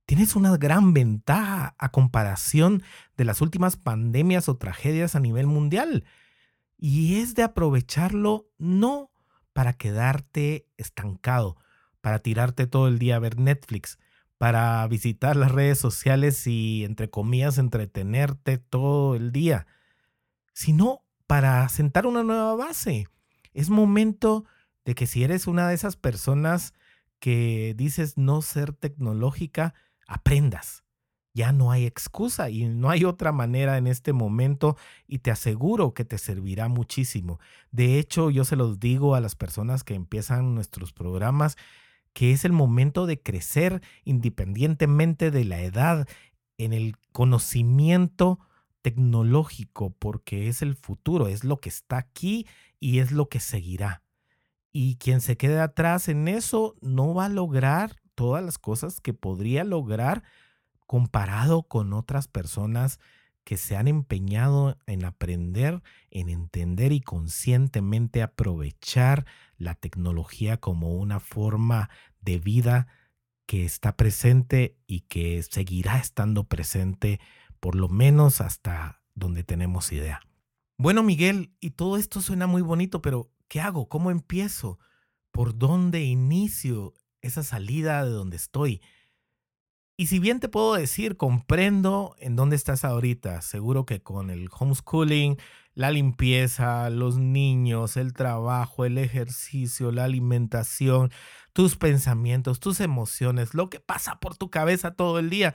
Tienes 0.06 0.34
una 0.34 0.56
gran 0.56 0.92
ventaja 0.92 1.76
a 1.78 1.92
comparación 1.92 2.82
de 3.16 3.24
las 3.24 3.40
últimas 3.40 3.76
pandemias 3.76 4.48
o 4.48 4.56
tragedias 4.56 5.14
a 5.14 5.20
nivel 5.20 5.46
mundial. 5.46 6.02
Y 6.76 7.20
es 7.20 7.36
de 7.36 7.44
aprovecharlo 7.44 8.48
no 8.58 9.12
para 9.52 9.74
quedarte 9.74 10.66
estancado, 10.78 11.56
para 12.00 12.18
tirarte 12.18 12.66
todo 12.66 12.88
el 12.88 12.98
día 12.98 13.14
a 13.14 13.20
ver 13.20 13.38
Netflix, 13.38 14.00
para 14.38 14.84
visitar 14.88 15.36
las 15.36 15.52
redes 15.52 15.78
sociales 15.78 16.44
y, 16.48 16.82
entre 16.84 17.08
comillas, 17.08 17.58
entretenerte 17.58 18.58
todo 18.58 19.14
el 19.14 19.30
día, 19.30 19.68
sino 20.54 21.04
para 21.28 21.68
sentar 21.68 22.08
una 22.08 22.24
nueva 22.24 22.56
base. 22.56 23.06
Es 23.54 23.70
momento 23.70 24.44
de 24.84 24.94
que 24.94 25.06
si 25.06 25.24
eres 25.24 25.46
una 25.46 25.68
de 25.68 25.74
esas 25.74 25.96
personas 25.96 26.74
que 27.18 27.74
dices 27.76 28.18
no 28.18 28.42
ser 28.42 28.72
tecnológica, 28.72 29.74
aprendas. 30.06 30.84
Ya 31.34 31.52
no 31.52 31.70
hay 31.70 31.86
excusa 31.86 32.50
y 32.50 32.66
no 32.66 32.90
hay 32.90 33.04
otra 33.04 33.32
manera 33.32 33.78
en 33.78 33.86
este 33.86 34.12
momento 34.12 34.76
y 35.06 35.20
te 35.20 35.30
aseguro 35.30 35.94
que 35.94 36.04
te 36.04 36.18
servirá 36.18 36.68
muchísimo. 36.68 37.40
De 37.70 37.98
hecho, 37.98 38.30
yo 38.30 38.44
se 38.44 38.56
los 38.56 38.80
digo 38.80 39.14
a 39.14 39.20
las 39.20 39.34
personas 39.34 39.84
que 39.84 39.94
empiezan 39.94 40.54
nuestros 40.54 40.92
programas 40.92 41.56
que 42.12 42.32
es 42.32 42.44
el 42.44 42.52
momento 42.52 43.06
de 43.06 43.20
crecer 43.20 43.82
independientemente 44.04 45.30
de 45.30 45.44
la 45.44 45.62
edad 45.62 46.06
en 46.58 46.72
el 46.72 46.96
conocimiento 47.12 48.38
tecnológico 48.82 49.94
porque 49.98 50.48
es 50.48 50.62
el 50.62 50.74
futuro, 50.74 51.28
es 51.28 51.44
lo 51.44 51.58
que 51.58 51.68
está 51.68 51.98
aquí 51.98 52.46
y 52.80 52.98
es 52.98 53.12
lo 53.12 53.28
que 53.28 53.40
seguirá. 53.40 54.01
Y 54.72 54.96
quien 54.96 55.20
se 55.20 55.36
quede 55.36 55.60
atrás 55.60 56.08
en 56.08 56.28
eso 56.28 56.74
no 56.80 57.14
va 57.14 57.26
a 57.26 57.28
lograr 57.28 57.96
todas 58.14 58.42
las 58.42 58.58
cosas 58.58 59.00
que 59.00 59.12
podría 59.12 59.64
lograr 59.64 60.22
comparado 60.86 61.62
con 61.62 61.92
otras 61.92 62.28
personas 62.28 62.98
que 63.44 63.56
se 63.56 63.76
han 63.76 63.88
empeñado 63.88 64.78
en 64.86 65.04
aprender, 65.04 65.82
en 66.10 66.28
entender 66.28 66.92
y 66.92 67.00
conscientemente 67.00 68.22
aprovechar 68.22 69.26
la 69.56 69.74
tecnología 69.74 70.58
como 70.58 70.94
una 70.96 71.18
forma 71.20 71.90
de 72.20 72.38
vida 72.38 72.86
que 73.46 73.64
está 73.64 73.96
presente 73.96 74.76
y 74.86 75.00
que 75.00 75.42
seguirá 75.42 75.98
estando 75.98 76.44
presente 76.44 77.20
por 77.60 77.74
lo 77.74 77.88
menos 77.88 78.40
hasta 78.40 79.02
donde 79.14 79.44
tenemos 79.44 79.92
idea. 79.92 80.20
Bueno, 80.78 81.02
Miguel, 81.02 81.52
y 81.60 81.70
todo 81.70 81.96
esto 81.96 82.20
suena 82.20 82.46
muy 82.46 82.62
bonito, 82.62 83.02
pero 83.02 83.30
¿Qué 83.52 83.60
hago? 83.60 83.86
¿Cómo 83.86 84.10
empiezo? 84.10 84.78
¿Por 85.30 85.58
dónde 85.58 86.00
inicio 86.00 86.94
esa 87.20 87.42
salida 87.42 88.02
de 88.02 88.10
donde 88.10 88.38
estoy? 88.38 88.80
Y 89.94 90.06
si 90.06 90.20
bien 90.20 90.40
te 90.40 90.48
puedo 90.48 90.72
decir, 90.72 91.18
comprendo 91.18 92.16
en 92.18 92.34
dónde 92.34 92.56
estás 92.56 92.82
ahorita, 92.82 93.42
seguro 93.42 93.84
que 93.84 94.02
con 94.02 94.30
el 94.30 94.48
homeschooling, 94.58 95.36
la 95.74 95.90
limpieza, 95.90 96.88
los 96.88 97.18
niños, 97.18 97.98
el 97.98 98.14
trabajo, 98.14 98.86
el 98.86 98.96
ejercicio, 98.96 99.92
la 99.92 100.04
alimentación, 100.04 101.12
tus 101.52 101.76
pensamientos, 101.76 102.58
tus 102.58 102.80
emociones, 102.80 103.52
lo 103.52 103.68
que 103.68 103.80
pasa 103.80 104.18
por 104.18 104.34
tu 104.34 104.48
cabeza 104.48 104.94
todo 104.94 105.18
el 105.18 105.28
día, 105.28 105.54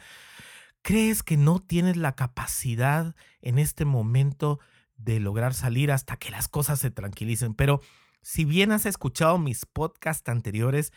crees 0.84 1.24
que 1.24 1.36
no 1.36 1.58
tienes 1.58 1.98
la 1.98 2.16
capacidad 2.16 3.16
en 3.42 3.58
este 3.58 3.86
momento 3.86 4.60
de 4.98 5.20
lograr 5.20 5.54
salir 5.54 5.92
hasta 5.92 6.18
que 6.18 6.32
las 6.32 6.48
cosas 6.48 6.80
se 6.80 6.92
tranquilicen. 6.92 7.54
Pero 7.54 7.82
si 8.22 8.46
bien 8.46 8.72
has 8.72 8.86
escuchado 8.86 9.38
mis 9.38 9.66
podcasts 9.66 10.28
anteriores, 10.30 10.92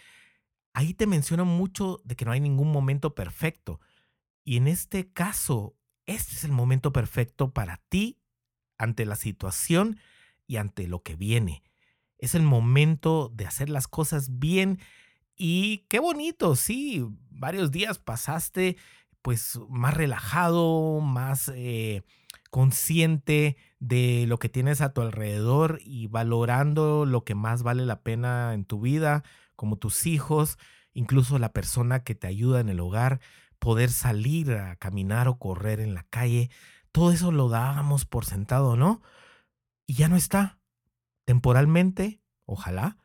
ahí 0.73 0.95
te 0.95 1.07
menciono 1.07 1.45
mucho 1.45 2.01
de 2.05 2.17
que 2.17 2.25
no 2.25 2.33
hay 2.33 2.41
ningún 2.41 2.73
momento 2.73 3.15
perfecto. 3.15 3.81
Y 4.45 4.57
en 4.57 4.67
este 4.67 5.13
caso, 5.13 5.77
este 6.07 6.35
es 6.35 6.45
el 6.45 6.53
momento 6.53 6.93
perfecto 6.93 7.53
para 7.53 7.77
ti 7.89 8.19
ante 8.79 9.05
la 9.05 9.17
situación 9.17 10.01
y 10.47 10.57
ante 10.57 10.89
lo 10.89 11.03
que 11.03 11.15
viene. 11.15 11.63
Es 12.19 12.35
el 12.35 12.43
momento 12.43 13.31
de 13.35 13.47
hacer 13.47 13.71
las 13.71 13.87
cosas 13.87 14.39
bien 14.39 14.79
y 15.37 15.87
qué 15.89 16.01
bonito, 16.01 16.57
sí, 16.57 17.07
varios 17.31 17.71
días 17.71 17.99
pasaste 17.99 18.77
pues 19.23 19.59
más 19.69 19.95
relajado, 19.95 21.01
más 21.01 21.51
eh, 21.55 22.03
consciente 22.51 23.57
de 23.79 24.27
lo 24.27 24.39
que 24.39 24.49
tienes 24.49 24.81
a 24.81 24.93
tu 24.93 25.01
alrededor 25.01 25.81
y 25.83 26.09
valorando 26.09 27.07
lo 27.07 27.25
que 27.25 27.35
más 27.35 27.63
vale 27.63 27.87
la 27.87 28.03
pena 28.03 28.55
en 28.55 28.65
tu 28.65 28.81
vida, 28.81 29.23
como 29.57 29.77
tus 29.77 30.07
hijos, 30.07 30.59
incluso 30.93 31.39
la 31.39 31.53
persona 31.53 32.03
que 32.03 32.15
te 32.15 32.27
ayuda 32.27 32.61
en 32.61 32.69
el 32.69 32.81
hogar, 32.81 33.21
poder 33.59 33.91
salir 33.91 34.53
a 34.53 34.77
caminar 34.77 35.29
o 35.29 35.39
correr 35.39 35.81
en 35.81 35.95
la 35.95 36.03
calle, 36.05 36.51
todo 36.93 37.13
eso 37.13 37.31
lo 37.31 37.49
dábamos 37.49 38.05
por 38.05 38.25
sentado, 38.25 38.77
¿no? 38.77 39.01
Y 39.87 39.95
ya 39.95 40.09
no 40.09 40.17
está. 40.17 40.59
Temporalmente, 41.25 42.21
ojalá, 42.45 42.97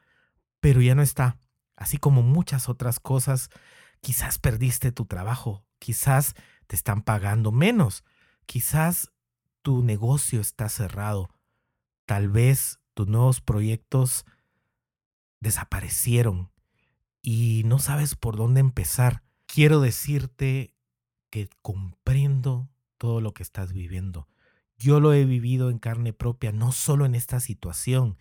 pero 0.60 0.82
ya 0.82 0.96
no 0.96 1.04
está. 1.04 1.38
Así 1.76 1.98
como 1.98 2.24
muchas 2.24 2.70
otras 2.70 3.00
cosas, 3.00 3.50
quizás 4.02 4.40
perdiste 4.40 4.92
tu 4.92 5.06
trabajo, 5.06 5.66
quizás 5.78 6.34
te 6.68 6.76
están 6.76 7.04
pagando 7.04 7.52
menos, 7.52 8.04
quizás 8.46 9.12
tu 9.66 9.82
negocio 9.82 10.42
está 10.42 10.70
cerrado. 10.70 11.32
Tal 12.06 12.30
vez 12.30 12.80
tus 12.94 13.08
nuevos 13.08 13.42
proyectos 13.42 14.24
desaparecieron 15.40 16.52
y 17.20 17.64
no 17.66 17.80
sabes 17.80 18.14
por 18.14 18.36
dónde 18.36 18.60
empezar. 18.60 19.24
Quiero 19.48 19.82
decirte 19.82 20.76
que 21.32 21.50
comprendo 21.64 22.70
todo 23.00 23.22
lo 23.22 23.34
que 23.34 23.42
estás 23.42 23.74
viviendo. 23.74 24.28
Yo 24.78 25.00
lo 25.00 25.14
he 25.14 25.26
vivido 25.26 25.72
en 25.72 25.80
carne 25.80 26.14
propia, 26.14 26.52
no 26.52 26.72
solo 26.72 27.08
en 27.08 27.16
esta 27.16 27.40
situación, 27.40 28.20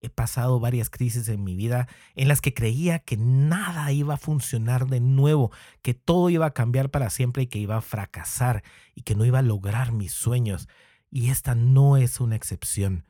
He 0.00 0.10
pasado 0.10 0.60
varias 0.60 0.90
crisis 0.90 1.28
en 1.28 1.42
mi 1.42 1.54
vida 1.56 1.88
en 2.14 2.28
las 2.28 2.40
que 2.40 2.54
creía 2.54 2.98
que 2.98 3.16
nada 3.16 3.90
iba 3.92 4.14
a 4.14 4.18
funcionar 4.18 4.86
de 4.86 5.00
nuevo, 5.00 5.50
que 5.82 5.94
todo 5.94 6.30
iba 6.30 6.46
a 6.46 6.54
cambiar 6.54 6.90
para 6.90 7.10
siempre 7.10 7.44
y 7.44 7.46
que 7.46 7.58
iba 7.58 7.76
a 7.76 7.80
fracasar 7.80 8.62
y 8.94 9.02
que 9.02 9.14
no 9.14 9.24
iba 9.24 9.38
a 9.38 9.42
lograr 9.42 9.92
mis 9.92 10.12
sueños. 10.12 10.68
Y 11.10 11.30
esta 11.30 11.54
no 11.54 11.96
es 11.96 12.20
una 12.20 12.36
excepción. 12.36 13.06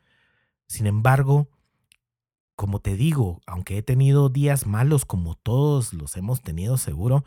Sin 0.68 0.86
embargo, 0.86 1.48
como 2.54 2.80
te 2.80 2.96
digo, 2.96 3.42
aunque 3.46 3.78
he 3.78 3.82
tenido 3.82 4.28
días 4.28 4.66
malos 4.66 5.04
como 5.04 5.34
todos 5.34 5.92
los 5.92 6.16
hemos 6.16 6.40
tenido 6.40 6.78
seguro, 6.78 7.24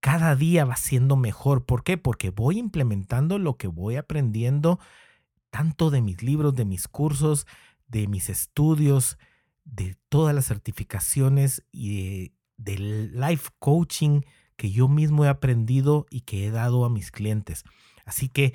cada 0.00 0.36
día 0.36 0.64
va 0.64 0.76
siendo 0.76 1.16
mejor. 1.16 1.64
¿Por 1.64 1.82
qué? 1.82 1.96
Porque 1.96 2.30
voy 2.30 2.58
implementando 2.58 3.38
lo 3.38 3.56
que 3.56 3.66
voy 3.66 3.96
aprendiendo 3.96 4.78
tanto 5.50 5.90
de 5.90 6.02
mis 6.02 6.22
libros, 6.22 6.54
de 6.54 6.64
mis 6.64 6.88
cursos, 6.88 7.46
de 7.86 8.06
mis 8.06 8.28
estudios, 8.28 9.18
de 9.64 9.96
todas 10.08 10.34
las 10.34 10.46
certificaciones 10.46 11.64
y 11.72 12.32
de, 12.56 12.78
life 12.78 13.50
coaching 13.58 14.22
que 14.56 14.70
yo 14.70 14.88
mismo 14.88 15.24
he 15.24 15.28
aprendido 15.28 16.06
y 16.10 16.20
que 16.22 16.46
he 16.46 16.50
dado 16.50 16.84
a 16.84 16.90
mis 16.90 17.10
clientes. 17.10 17.64
Así 18.04 18.28
que 18.28 18.54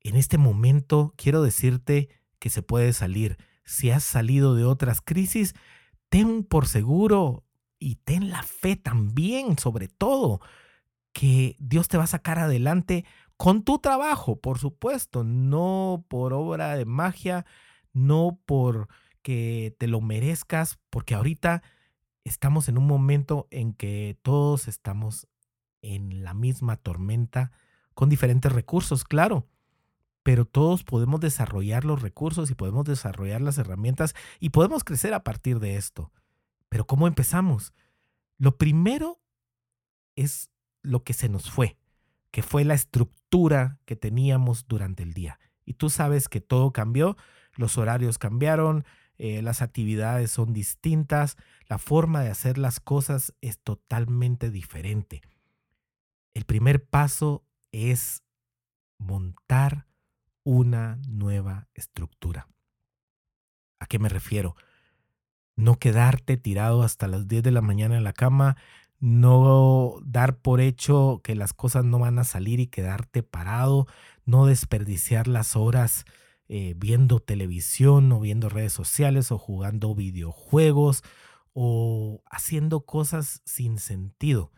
en 0.00 0.16
este 0.16 0.38
momento 0.38 1.12
quiero 1.16 1.42
decirte 1.42 2.08
que 2.38 2.50
se 2.50 2.62
puede 2.62 2.92
salir. 2.92 3.36
Si 3.64 3.90
has 3.90 4.04
salido 4.04 4.54
de 4.54 4.64
otras 4.64 5.00
crisis, 5.00 5.54
ten 6.08 6.44
por 6.44 6.68
seguro 6.68 7.44
y 7.78 7.96
ten 7.96 8.30
la 8.30 8.42
fe 8.42 8.76
también, 8.76 9.58
sobre 9.58 9.88
todo, 9.88 10.40
que 11.12 11.56
Dios 11.58 11.88
te 11.88 11.96
va 11.96 12.04
a 12.04 12.08
sacar 12.08 12.38
adelante 12.38 13.04
con 13.36 13.62
tu 13.62 13.78
trabajo, 13.78 14.40
por 14.40 14.58
supuesto, 14.58 15.24
no 15.24 16.04
por 16.08 16.32
obra 16.32 16.76
de 16.76 16.84
magia, 16.84 17.44
no 17.94 18.38
por 18.44 18.88
que 19.22 19.74
te 19.78 19.86
lo 19.86 20.02
merezcas, 20.02 20.78
porque 20.90 21.14
ahorita 21.14 21.62
estamos 22.24 22.68
en 22.68 22.76
un 22.76 22.86
momento 22.86 23.48
en 23.50 23.72
que 23.72 24.18
todos 24.22 24.68
estamos 24.68 25.26
en 25.80 26.22
la 26.24 26.34
misma 26.34 26.76
tormenta 26.76 27.52
con 27.94 28.08
diferentes 28.08 28.52
recursos, 28.52 29.04
claro, 29.04 29.46
pero 30.22 30.46
todos 30.46 30.84
podemos 30.84 31.20
desarrollar 31.20 31.84
los 31.84 32.02
recursos 32.02 32.50
y 32.50 32.54
podemos 32.54 32.84
desarrollar 32.84 33.40
las 33.40 33.58
herramientas 33.58 34.14
y 34.40 34.50
podemos 34.50 34.82
crecer 34.82 35.14
a 35.14 35.22
partir 35.22 35.60
de 35.60 35.76
esto. 35.76 36.12
Pero 36.70 36.86
¿cómo 36.86 37.06
empezamos? 37.06 37.72
Lo 38.38 38.56
primero 38.56 39.20
es 40.16 40.50
lo 40.82 41.04
que 41.04 41.12
se 41.12 41.28
nos 41.28 41.50
fue, 41.50 41.76
que 42.30 42.42
fue 42.42 42.64
la 42.64 42.74
estructura 42.74 43.78
que 43.84 43.96
teníamos 43.96 44.66
durante 44.66 45.02
el 45.02 45.12
día. 45.12 45.38
Y 45.66 45.74
tú 45.74 45.90
sabes 45.90 46.28
que 46.28 46.40
todo 46.40 46.72
cambió, 46.72 47.16
los 47.56 47.78
horarios 47.78 48.18
cambiaron, 48.18 48.84
eh, 49.16 49.42
las 49.42 49.62
actividades 49.62 50.30
son 50.30 50.52
distintas, 50.52 51.36
la 51.68 51.78
forma 51.78 52.22
de 52.22 52.30
hacer 52.30 52.58
las 52.58 52.80
cosas 52.80 53.34
es 53.40 53.58
totalmente 53.58 54.50
diferente. 54.50 55.22
El 56.34 56.44
primer 56.44 56.84
paso 56.84 57.44
es 57.70 58.24
montar 58.98 59.86
una 60.42 61.00
nueva 61.08 61.68
estructura. 61.74 62.48
¿A 63.78 63.86
qué 63.86 63.98
me 63.98 64.08
refiero? 64.08 64.56
No 65.56 65.78
quedarte 65.78 66.36
tirado 66.36 66.82
hasta 66.82 67.06
las 67.06 67.28
10 67.28 67.44
de 67.44 67.50
la 67.52 67.60
mañana 67.60 67.96
en 67.96 68.04
la 68.04 68.12
cama, 68.12 68.56
no 68.98 69.96
dar 70.02 70.38
por 70.38 70.60
hecho 70.60 71.20
que 71.22 71.34
las 71.34 71.52
cosas 71.52 71.84
no 71.84 71.98
van 71.98 72.18
a 72.18 72.24
salir 72.24 72.58
y 72.60 72.66
quedarte 72.66 73.22
parado, 73.22 73.86
no 74.24 74.46
desperdiciar 74.46 75.28
las 75.28 75.54
horas 75.54 76.04
eh, 76.56 76.74
viendo 76.76 77.18
televisión 77.18 78.12
o 78.12 78.20
viendo 78.20 78.48
redes 78.48 78.72
sociales 78.72 79.32
o 79.32 79.38
jugando 79.38 79.92
videojuegos 79.92 81.02
o 81.52 82.22
haciendo 82.30 82.86
cosas 82.86 83.42
sin 83.44 83.80
sentido. 83.80 84.52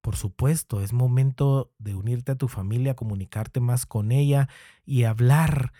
Por 0.00 0.16
supuesto, 0.16 0.80
es 0.80 0.94
momento 0.94 1.74
de 1.78 1.94
unirte 1.94 2.32
a 2.32 2.36
tu 2.36 2.48
familia, 2.48 2.96
comunicarte 2.96 3.60
más 3.60 3.84
con 3.84 4.12
ella 4.12 4.48
y 4.86 5.04
hablar 5.04 5.74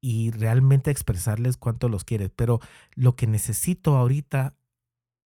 y 0.00 0.30
realmente 0.30 0.90
expresarles 0.90 1.58
cuánto 1.58 1.90
los 1.90 2.04
quieres. 2.04 2.30
Pero 2.34 2.60
lo 2.94 3.14
que 3.14 3.26
necesito 3.26 3.98
ahorita 3.98 4.56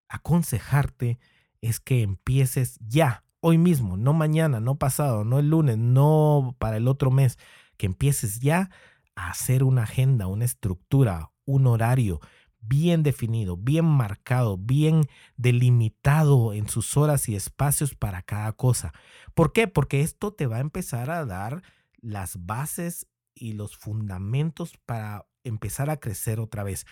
aconsejarte 0.09 1.21
es 1.61 1.79
que 1.79 2.03
empieces 2.03 2.81
ya, 2.81 3.23
hoy 3.39 3.57
mismo, 3.57 3.97
no 3.97 4.15
mañana, 4.15 4.59
no 4.59 4.79
pasado, 4.79 5.23
no 5.23 5.39
el 5.39 5.49
lunes, 5.49 5.79
no 5.79 6.57
para 6.59 6.77
el 6.77 6.89
otro 6.89 7.13
mes, 7.13 7.39
que 7.77 7.87
empieces 7.87 8.41
ya 8.41 8.69
hacer 9.17 9.65
una 9.65 9.83
agenda, 9.83 10.29
una 10.29 10.45
estructura, 10.45 11.33
un 11.45 11.67
horario 11.67 12.21
bien 12.61 13.03
definido, 13.03 13.57
bien 13.57 13.85
marcado, 13.85 14.57
bien 14.59 15.03
delimitado 15.37 16.53
en 16.53 16.69
sus 16.69 16.97
horas 16.97 17.29
y 17.29 17.37
espacios 17.37 17.95
para 17.95 18.23
cada 18.23 18.53
cosa. 18.53 18.93
¿Por 19.35 19.53
qué? 19.53 19.69
Porque 19.69 20.01
esto 20.01 20.33
te 20.33 20.47
va 20.47 20.57
a 20.57 20.61
empezar 20.61 21.11
a 21.11 21.25
dar 21.25 21.63
las 22.01 22.45
bases 22.45 23.07
y 23.35 23.53
los 23.53 23.77
fundamentos 23.77 24.77
para 24.85 25.27
empezar 25.45 25.91
a 25.91 25.99
crecer 25.99 26.41
otra 26.41 26.65
vez. 26.65 26.87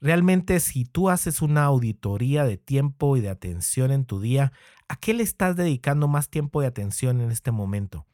Realmente 0.00 0.58
si 0.60 0.84
tú 0.84 1.10
haces 1.10 1.42
una 1.42 1.64
auditoría 1.64 2.44
de 2.44 2.56
tiempo 2.56 3.16
y 3.16 3.20
de 3.20 3.28
atención 3.28 3.90
en 3.90 4.06
tu 4.06 4.20
día, 4.20 4.52
¿a 4.88 4.96
qué 4.96 5.12
le 5.12 5.22
estás 5.22 5.56
dedicando 5.56 6.08
más 6.08 6.30
tiempo 6.30 6.62
y 6.62 6.66
atención 6.66 7.20
en 7.20 7.30
este 7.30 7.50
momento? 7.50 8.06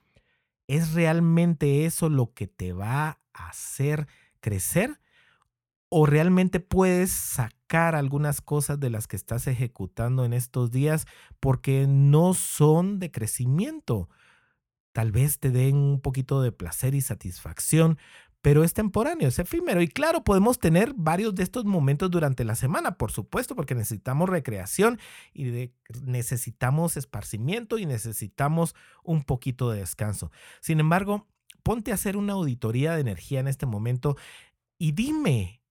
¿Es 0.66 0.95
realmente 0.95 1.85
eso 1.85 2.09
lo 2.09 2.35
que 2.35 2.49
te 2.49 2.73
va 2.73 3.21
hacer 3.37 4.07
crecer? 4.40 5.01
¿O 5.88 6.07
realmente 6.07 6.61
puedes 6.61 7.12
sacar 7.12 7.94
algunas 7.94 8.40
cosas 8.40 8.81
de 8.81 8.90
las 8.90 9.07
que 9.07 9.16
estás 9.16 9.46
ejecutando 9.46 10.25
en 10.25 10.33
estos 10.33 10.70
días 10.70 11.07
porque 11.40 11.87
no 11.88 12.35
son 12.35 12.99
de 12.99 13.11
crecimiento? 13.11 14.09
Tal 14.92 15.12
vez 15.12 15.38
te 15.38 15.51
den 15.51 15.77
un 15.77 16.01
poquito 16.01 16.40
de 16.40 16.53
placer 16.53 16.94
y 16.94 17.03
satisfacción, 17.03 17.99
pero 18.46 18.62
es 18.62 18.75
temporáneo, 18.75 19.27
es 19.27 19.38
efímero. 19.38 19.83
Y 19.83 19.88
claro, 19.88 20.22
podemos 20.22 20.61
tener 20.61 20.94
varios 20.94 21.35
de 21.35 21.42
estos 21.42 21.64
momentos 21.64 22.11
durante 22.12 22.44
la 22.44 22.55
semana, 22.55 22.96
por 22.96 23.11
supuesto, 23.11 23.57
porque 23.57 23.75
necesitamos 23.75 24.29
recreación 24.29 25.01
y 25.35 25.72
necesitamos 26.05 26.96
esparcimiento 26.96 27.77
y 27.77 27.87
necesitamos 27.87 28.77
un 29.03 29.25
poquito 29.25 29.68
de 29.70 29.81
descanso. 29.81 30.31
Sin 30.61 30.79
embargo, 30.79 31.27
ponte 31.63 31.91
a 31.91 31.95
hacer 31.95 32.17
una 32.17 32.35
auditoría 32.35 32.95
de 32.95 33.01
energía 33.01 33.41
en 33.41 33.49
este 33.49 33.67
momento 33.67 34.17
y 34.79 34.93
dime, 34.93 35.63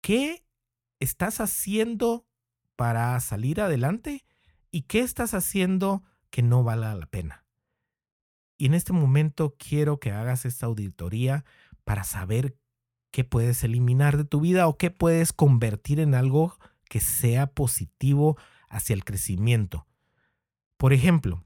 ¿qué 0.00 0.44
estás 1.00 1.40
haciendo 1.40 2.26
para 2.76 3.18
salir 3.20 3.60
adelante? 3.60 4.24
¿Y 4.70 4.82
qué 4.82 5.00
estás 5.00 5.34
haciendo 5.34 6.02
que 6.30 6.42
no 6.42 6.62
valga 6.62 6.94
la 6.94 7.06
pena? 7.06 7.46
Y 8.58 8.66
en 8.66 8.74
este 8.74 8.92
momento 8.92 9.56
quiero 9.58 10.00
que 10.00 10.12
hagas 10.12 10.44
esta 10.44 10.66
auditoría 10.66 11.44
para 11.84 12.04
saber 12.04 12.56
qué 13.10 13.24
puedes 13.24 13.64
eliminar 13.64 14.16
de 14.16 14.24
tu 14.24 14.40
vida 14.40 14.66
o 14.68 14.76
qué 14.76 14.90
puedes 14.90 15.32
convertir 15.32 16.00
en 16.00 16.14
algo 16.14 16.58
que 16.88 17.00
sea 17.00 17.46
positivo 17.46 18.36
hacia 18.68 18.94
el 18.94 19.04
crecimiento. 19.04 19.86
Por 20.76 20.92
ejemplo, 20.92 21.45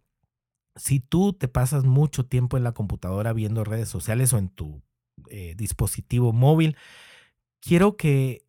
si 0.76 1.00
tú 1.00 1.32
te 1.32 1.48
pasas 1.48 1.84
mucho 1.84 2.26
tiempo 2.26 2.56
en 2.56 2.64
la 2.64 2.72
computadora 2.72 3.32
viendo 3.32 3.64
redes 3.64 3.88
sociales 3.88 4.32
o 4.32 4.38
en 4.38 4.48
tu 4.48 4.82
eh, 5.28 5.54
dispositivo 5.56 6.32
móvil, 6.32 6.76
quiero 7.60 7.96
que 7.96 8.44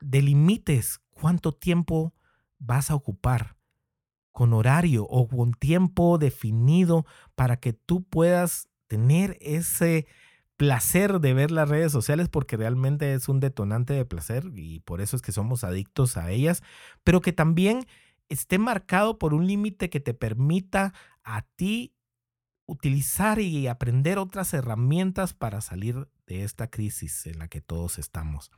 delimites 0.00 1.00
cuánto 1.10 1.52
tiempo 1.52 2.14
vas 2.58 2.90
a 2.90 2.94
ocupar 2.94 3.56
con 4.32 4.52
horario 4.52 5.04
o 5.04 5.26
con 5.26 5.52
tiempo 5.52 6.18
definido 6.18 7.04
para 7.34 7.58
que 7.58 7.72
tú 7.72 8.04
puedas 8.04 8.68
tener 8.86 9.36
ese 9.40 10.06
placer 10.56 11.20
de 11.20 11.34
ver 11.34 11.50
las 11.50 11.68
redes 11.68 11.92
sociales 11.92 12.28
porque 12.28 12.56
realmente 12.56 13.14
es 13.14 13.28
un 13.28 13.40
detonante 13.40 13.94
de 13.94 14.04
placer 14.04 14.50
y 14.54 14.80
por 14.80 15.00
eso 15.00 15.16
es 15.16 15.22
que 15.22 15.32
somos 15.32 15.64
adictos 15.64 16.16
a 16.16 16.30
ellas, 16.30 16.62
pero 17.04 17.20
que 17.20 17.32
también 17.32 17.86
esté 18.28 18.58
marcado 18.58 19.18
por 19.18 19.34
un 19.34 19.46
límite 19.46 19.90
que 19.90 20.00
te 20.00 20.14
permita 20.14 20.92
a 21.22 21.42
ti 21.56 21.94
utilizar 22.66 23.40
y 23.40 23.66
aprender 23.66 24.18
otras 24.18 24.52
herramientas 24.52 25.32
para 25.32 25.60
salir 25.60 26.08
de 26.26 26.44
esta 26.44 26.70
crisis 26.70 27.26
en 27.26 27.38
la 27.38 27.48
que 27.48 27.60
todos 27.60 27.98
estamos. 27.98 28.50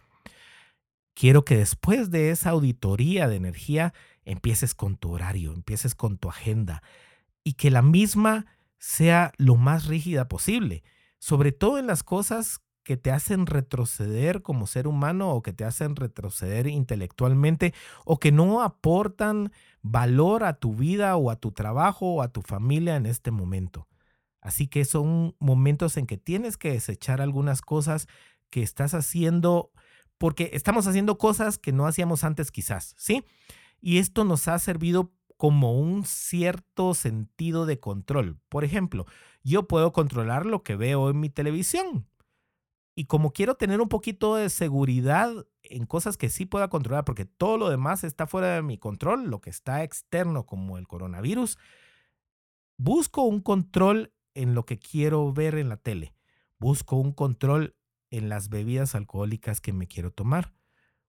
Quiero 1.15 1.45
que 1.45 1.57
después 1.57 2.11
de 2.11 2.31
esa 2.31 2.51
auditoría 2.51 3.29
de 3.29 3.37
energía 3.37 3.93
empieces 4.25 4.75
con 4.75 4.97
tu 4.97 5.13
horario, 5.13 5.53
empieces 5.53 5.95
con 5.95 6.19
tu 6.19 6.29
agenda 6.29 6.83
y 7.45 7.55
que 7.55 7.71
la 7.71 7.83
misma 7.83 8.47
sea 8.79 9.33
lo 9.37 9.57
más 9.57 9.87
rígida 9.87 10.29
posible 10.29 10.83
sobre 11.21 11.53
todo 11.53 11.79
en 11.79 11.87
las 11.87 12.03
cosas 12.03 12.61
que 12.83 12.97
te 12.97 13.11
hacen 13.11 13.47
retroceder 13.47 14.43
como 14.43 14.67
ser 14.67 14.87
humano 14.87 15.33
o 15.33 15.43
que 15.43 15.53
te 15.53 15.65
hacen 15.65 15.97
retroceder 15.97 16.67
intelectualmente 16.67 17.75
o 18.05 18.19
que 18.19 18.33
no 18.33 18.63
aportan 18.63 19.53
valor 19.83 20.45
a 20.45 20.55
tu 20.55 20.75
vida 20.75 21.17
o 21.17 21.31
a 21.31 21.37
tu 21.37 21.53
trabajo 21.53 22.15
o 22.15 22.23
a 22.23 22.29
tu 22.29 22.43
familia 22.43 22.97
en 22.97 23.07
este 23.07 23.31
momento. 23.31 23.87
Así 24.41 24.67
que 24.67 24.85
son 24.85 25.37
momentos 25.39 25.97
en 25.97 26.07
que 26.07 26.17
tienes 26.17 26.57
que 26.57 26.73
desechar 26.73 27.21
algunas 27.21 27.61
cosas 27.61 28.09
que 28.49 28.63
estás 28.63 28.95
haciendo 28.95 29.71
porque 30.19 30.51
estamos 30.53 30.87
haciendo 30.87 31.17
cosas 31.17 31.57
que 31.57 31.73
no 31.73 31.87
hacíamos 31.87 32.25
antes 32.25 32.51
quizás, 32.53 32.95
¿sí? 32.99 33.25
Y 33.81 33.99
esto 33.99 34.25
nos 34.25 34.49
ha 34.49 34.59
servido 34.59 35.15
como 35.39 35.81
un 35.81 36.05
cierto 36.05 36.93
sentido 36.93 37.65
de 37.65 37.81
control. 37.81 38.39
Por 38.51 38.63
ejemplo, 38.63 39.07
yo 39.43 39.67
puedo 39.67 39.95
controlar 39.95 40.45
lo 40.45 40.63
que 40.63 40.77
veo 40.77 41.09
en 41.09 41.21
mi 41.21 41.31
televisión. 41.31 42.07
Y 43.01 43.07
como 43.07 43.33
quiero 43.33 43.55
tener 43.55 43.81
un 43.81 43.89
poquito 43.89 44.37
de 44.37 44.51
seguridad 44.51 45.33
en 45.63 45.87
cosas 45.87 46.19
que 46.19 46.29
sí 46.29 46.45
pueda 46.45 46.69
controlar, 46.69 47.07
porque 47.07 47.25
todo 47.25 47.57
lo 47.57 47.71
demás 47.71 48.05
está 48.05 48.27
fuera 48.27 48.57
de 48.57 48.61
mi 48.61 48.77
control, 48.77 49.31
lo 49.31 49.41
que 49.41 49.49
está 49.49 49.83
externo 49.85 50.45
como 50.45 50.77
el 50.77 50.87
coronavirus, 50.87 51.57
busco 52.77 53.23
un 53.23 53.41
control 53.41 54.13
en 54.35 54.55
lo 54.55 54.67
que 54.67 54.79
quiero 54.79 55.33
ver 55.33 55.55
en 55.55 55.71
la 55.71 55.79
tele. 55.79 56.15
Busco 56.59 56.97
un 56.97 57.15
control 57.15 57.75
en 58.11 58.29
las 58.29 58.51
bebidas 58.51 58.95
alcohólicas 58.95 59.63
que 59.63 59.73
me 59.73 59.89
quiero 59.89 60.11
tomar. 60.11 60.53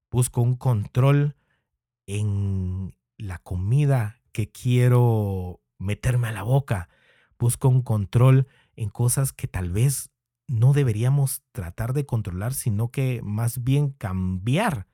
Busco 0.10 0.39
un 0.41 0.56
control 0.56 1.36
en 2.06 2.95
la 3.17 3.39
comida 3.39 4.21
que 4.32 4.49
quiero 4.49 5.60
meterme 5.77 6.30
a 6.30 6.32
la 6.32 6.43
boca. 6.43 6.88
Busco 7.38 7.67
un 7.67 7.82
control 7.82 8.47
en 8.77 8.88
cosas 8.88 9.34
que 9.34 9.49
tal 9.49 9.71
vez 9.71 10.10
no 10.52 10.74
deberíamos 10.74 11.44
tratar 11.54 11.94
de 11.94 12.06
controlar, 12.06 12.54
sino 12.54 12.92
que 12.92 13.22
más 13.24 13.64
bien 13.64 13.92
cambiar. 13.92 14.88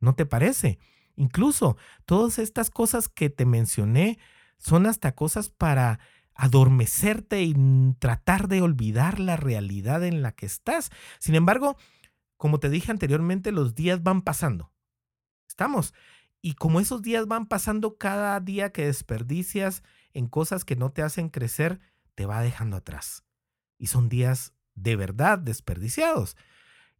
¿No 0.00 0.14
te 0.16 0.26
parece? 0.26 0.80
Incluso 1.14 1.76
todas 2.04 2.40
estas 2.40 2.70
cosas 2.70 3.08
que 3.08 3.30
te 3.30 3.46
mencioné 3.46 4.18
son 4.58 4.86
hasta 4.86 5.14
cosas 5.14 5.48
para 5.48 6.00
adormecerte 6.34 7.42
y 7.42 7.54
tratar 7.98 8.48
de 8.48 8.62
olvidar 8.62 9.20
la 9.20 9.36
realidad 9.36 10.04
en 10.04 10.22
la 10.22 10.32
que 10.32 10.46
estás. 10.46 10.90
Sin 11.20 11.36
embargo, 11.36 11.76
como 12.36 12.58
te 12.58 12.68
dije 12.68 12.90
anteriormente, 12.90 13.52
los 13.52 13.76
días 13.76 14.02
van 14.02 14.22
pasando. 14.22 14.72
Estamos. 15.48 15.94
Y 16.42 16.54
como 16.54 16.80
esos 16.80 17.02
días 17.02 17.28
van 17.28 17.46
pasando, 17.46 17.96
cada 17.96 18.38
día 18.40 18.72
que 18.72 18.86
desperdicias 18.86 19.84
en 20.12 20.26
cosas 20.26 20.64
que 20.64 20.74
no 20.74 20.90
te 20.90 21.02
hacen 21.02 21.28
crecer, 21.28 21.78
te 22.16 22.26
va 22.26 22.42
dejando 22.42 22.76
atrás. 22.76 23.24
Y 23.78 23.86
son 23.86 24.08
días 24.08 24.55
de 24.76 24.94
verdad 24.96 25.38
desperdiciados. 25.38 26.36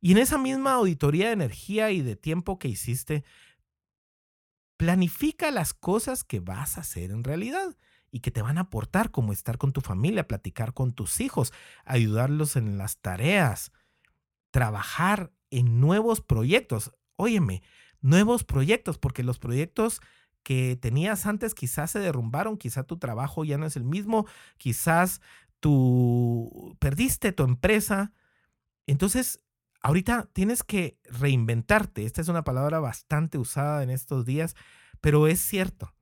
Y 0.00 0.12
en 0.12 0.18
esa 0.18 0.38
misma 0.38 0.74
auditoría 0.74 1.28
de 1.28 1.32
energía 1.32 1.90
y 1.90 2.02
de 2.02 2.16
tiempo 2.16 2.58
que 2.58 2.68
hiciste, 2.68 3.24
planifica 4.76 5.50
las 5.50 5.72
cosas 5.72 6.24
que 6.24 6.40
vas 6.40 6.76
a 6.76 6.82
hacer 6.82 7.10
en 7.10 7.24
realidad 7.24 7.76
y 8.10 8.20
que 8.20 8.30
te 8.30 8.42
van 8.42 8.58
a 8.58 8.62
aportar, 8.62 9.10
como 9.10 9.32
estar 9.32 9.58
con 9.58 9.72
tu 9.72 9.80
familia, 9.80 10.28
platicar 10.28 10.74
con 10.74 10.92
tus 10.92 11.20
hijos, 11.20 11.52
ayudarlos 11.84 12.56
en 12.56 12.78
las 12.78 12.98
tareas, 12.98 13.72
trabajar 14.50 15.32
en 15.50 15.80
nuevos 15.80 16.20
proyectos. 16.20 16.92
Óyeme, 17.16 17.62
nuevos 18.00 18.44
proyectos, 18.44 18.98
porque 18.98 19.22
los 19.22 19.38
proyectos 19.38 20.00
que 20.42 20.78
tenías 20.80 21.26
antes 21.26 21.54
quizás 21.54 21.90
se 21.90 21.98
derrumbaron, 21.98 22.56
quizás 22.56 22.86
tu 22.86 22.98
trabajo 22.98 23.44
ya 23.44 23.58
no 23.58 23.66
es 23.66 23.76
el 23.76 23.84
mismo, 23.84 24.26
quizás 24.58 25.20
tú 25.66 26.76
perdiste 26.78 27.32
tu 27.32 27.42
empresa. 27.42 28.12
Entonces, 28.86 29.40
ahorita 29.82 30.28
tienes 30.32 30.62
que 30.62 30.96
reinventarte. 31.02 32.04
Esta 32.04 32.20
es 32.20 32.28
una 32.28 32.44
palabra 32.44 32.78
bastante 32.78 33.36
usada 33.36 33.82
en 33.82 33.90
estos 33.90 34.24
días, 34.24 34.54
pero 35.00 35.26
es 35.26 35.40
cierto. 35.40 35.92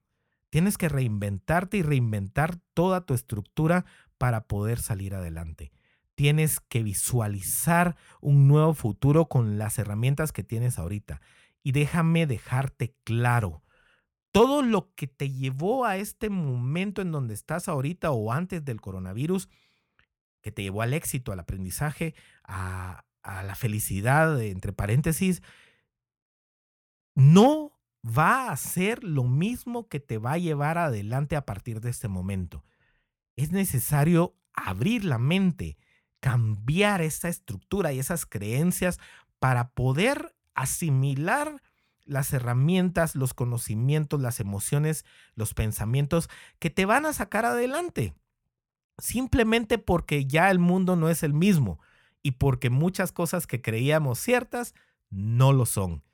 Tienes 0.50 0.77
que 0.77 0.90
reinventarte 0.90 1.79
y 1.79 1.83
reinventar 1.83 2.59
toda 2.74 3.07
tu 3.07 3.14
estructura 3.14 3.87
para 4.18 4.46
poder 4.48 4.81
salir 4.81 5.14
adelante. 5.14 5.72
Tienes 6.14 6.61
que 6.61 6.83
visualizar 6.83 7.96
un 8.20 8.46
nuevo 8.46 8.74
futuro 8.74 9.31
con 9.31 9.57
las 9.57 9.79
herramientas 9.79 10.31
que 10.33 10.44
tienes 10.44 10.79
ahorita. 10.79 11.22
Y 11.62 11.72
déjame 11.72 12.27
dejarte 12.27 12.94
claro, 13.03 13.62
todo 14.35 14.62
lo 14.62 14.92
que 14.97 15.07
te 15.07 15.31
llevó 15.31 15.85
a 15.85 15.97
este 15.97 16.29
momento 16.29 17.01
en 17.01 17.12
donde 17.12 17.35
estás 17.35 17.68
ahorita 17.68 18.11
o 18.11 18.33
antes 18.33 18.64
del 18.64 18.81
coronavirus, 18.81 19.49
que 20.40 20.51
te 20.51 20.64
llevó 20.64 20.83
al 20.83 20.92
éxito, 20.92 21.31
al 21.31 21.38
aprendizaje, 21.38 22.16
a, 22.42 23.05
a 23.23 23.44
la 23.44 23.55
felicidad, 23.55 24.42
entre 24.42 24.73
paréntesis, 24.73 25.40
no 27.14 27.79
va 28.05 28.51
a 28.51 28.57
ser 28.57 29.05
lo 29.05 29.23
mismo 29.23 29.87
que 29.87 30.01
te 30.01 30.18
va 30.18 30.33
a 30.33 30.38
llevar 30.38 30.79
adelante 30.79 31.37
a 31.37 31.47
partir 31.47 31.81
de 31.81 31.90
este 31.90 32.09
momento. 32.09 32.64
Es 33.37 33.53
necesario 33.53 34.35
abrir 34.53 35.05
la 35.05 35.18
mente, 35.18 35.79
cambiar 36.18 37.03
esa 37.03 37.29
estructura 37.29 37.92
y 37.92 38.01
esas 38.01 38.27
creencias 38.27 38.99
para 39.38 39.70
poder 39.70 40.35
asimilar 40.55 41.62
las 42.05 42.33
herramientas, 42.33 43.14
los 43.14 43.35
conocimientos, 43.35 44.21
las 44.21 44.40
emociones, 44.40 45.05
los 45.35 45.55
pensamientos 45.55 46.29
que 46.59 46.71
te 46.71 46.85
van 46.85 47.07
a 47.07 47.12
sacar 47.12 47.45
adelante. 47.45 48.14
Simplemente 48.99 49.79
porque 49.79 50.27
ya 50.27 50.51
el 50.51 50.59
mundo 50.59 50.97
no 50.97 51.09
es 51.09 51.23
el 51.23 51.33
mismo 51.33 51.81
y 52.23 52.33
porque 52.33 52.71
muchas 52.71 53.12
cosas 53.12 53.47
que 53.47 53.61
creíamos 53.61 54.19
ciertas 54.19 54.75
no 55.11 55.53
lo 55.53 55.67
son. 55.67 56.05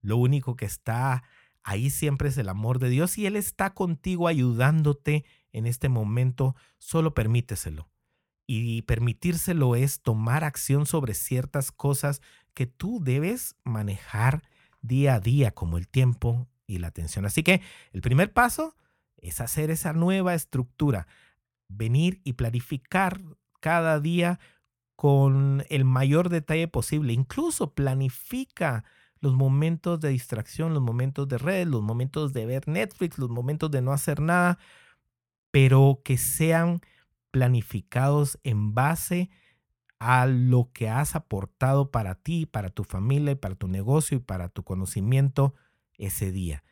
Lo 0.00 0.16
único 0.16 0.56
que 0.56 0.64
está 0.64 1.22
Ahí 1.62 1.90
siempre 1.90 2.28
es 2.28 2.38
el 2.38 2.48
amor 2.48 2.78
de 2.78 2.88
Dios 2.88 3.18
y 3.18 3.26
Él 3.26 3.36
está 3.36 3.74
contigo 3.74 4.28
ayudándote 4.28 5.24
en 5.52 5.66
este 5.66 5.88
momento. 5.88 6.56
Solo 6.78 7.14
permíteselo. 7.14 7.88
Y 8.46 8.82
permitírselo 8.82 9.76
es 9.76 10.00
tomar 10.00 10.42
acción 10.42 10.86
sobre 10.86 11.14
ciertas 11.14 11.70
cosas 11.70 12.20
que 12.54 12.66
tú 12.66 13.00
debes 13.02 13.56
manejar 13.62 14.42
día 14.82 15.14
a 15.14 15.20
día, 15.20 15.52
como 15.52 15.78
el 15.78 15.88
tiempo 15.88 16.48
y 16.66 16.78
la 16.78 16.88
atención. 16.88 17.26
Así 17.26 17.42
que 17.42 17.60
el 17.92 18.00
primer 18.00 18.32
paso 18.32 18.76
es 19.16 19.40
hacer 19.40 19.70
esa 19.70 19.92
nueva 19.92 20.34
estructura, 20.34 21.06
venir 21.68 22.20
y 22.24 22.34
planificar 22.34 23.20
cada 23.60 24.00
día 24.00 24.40
con 24.96 25.64
el 25.68 25.84
mayor 25.84 26.28
detalle 26.28 26.68
posible. 26.68 27.12
Incluso 27.12 27.74
planifica 27.74 28.84
los 29.20 29.34
momentos 29.34 30.00
de 30.00 30.10
distracción, 30.10 30.74
los 30.74 30.82
momentos 30.82 31.28
de 31.28 31.38
red, 31.38 31.66
los 31.68 31.82
momentos 31.82 32.32
de 32.32 32.46
ver 32.46 32.68
Netflix, 32.68 33.18
los 33.18 33.30
momentos 33.30 33.70
de 33.70 33.82
no 33.82 33.92
hacer 33.92 34.20
nada, 34.20 34.58
pero 35.50 36.00
que 36.04 36.16
sean 36.16 36.80
planificados 37.30 38.38
en 38.44 38.74
base 38.74 39.30
a 39.32 39.49
lo 40.26 40.70
que 40.72 40.88
has 40.88 41.14
aportado 41.14 41.90
para 41.90 42.14
ti, 42.14 42.46
para 42.46 42.70
tu 42.70 42.84
familia, 42.84 43.38
para 43.38 43.54
tu 43.54 43.68
negocio 43.68 44.16
y 44.18 44.20
para 44.20 44.48
tu 44.48 44.64
conocimiento 44.64 45.54
ese 45.98 46.32
día. 46.32 46.64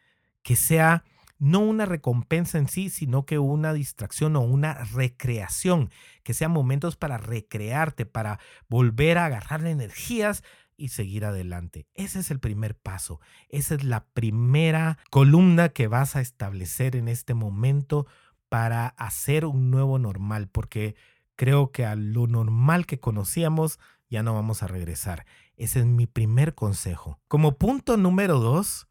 Que 0.43 0.57
sea 0.57 1.05
no 1.39 1.61
una 1.61 1.87
recompensa 1.87 2.59
en 2.59 2.69
sí, 2.69 2.91
sino 2.91 3.25
que 3.25 3.39
una 3.39 3.73
distracción 3.73 4.35
o 4.37 4.41
una 4.41 4.75
recreación, 4.75 5.91
que 6.25 6.35
sean 6.35 6.51
momentos 6.51 6.97
para 6.97 7.17
recrearte, 7.19 8.07
para 8.07 8.41
volver 8.69 9.19
a 9.19 9.27
agarrar 9.27 9.65
energías 9.67 10.43
y 10.77 10.89
seguir 10.89 11.25
adelante. 11.25 11.87
Ese 11.95 12.21
es 12.21 12.31
el 12.31 12.41
primer 12.41 12.77
paso. 12.77 13.21
Esa 13.49 13.75
es 13.75 13.85
la 13.85 14.07
primera 14.07 14.99
columna 15.11 15.69
que 15.69 15.87
vas 15.87 16.17
a 16.17 16.21
establecer 16.21 16.97
en 16.97 17.09
este 17.09 17.35
momento 17.35 18.07
para 18.49 18.89
hacer 18.89 19.45
un 19.45 19.71
nuevo 19.71 19.99
normal, 19.99 20.49
porque 20.49 20.97
creo 21.39 21.71
que 21.71 21.87
a 21.87 21.95
lo 21.95 22.27
normal 22.27 22.85
que 22.85 22.99
conocíamos 22.99 23.79
ya 24.11 24.25
no 24.25 24.35
vamos 24.35 24.65
a 24.65 24.67
regresar. 24.67 25.25
Ese 25.57 25.79
es 25.79 25.87
mi 25.87 26.07
primer 26.07 26.57
consejo. 26.57 27.21
Como 27.29 27.57
punto 27.57 27.97
número 27.97 28.41
dos, 28.41 28.89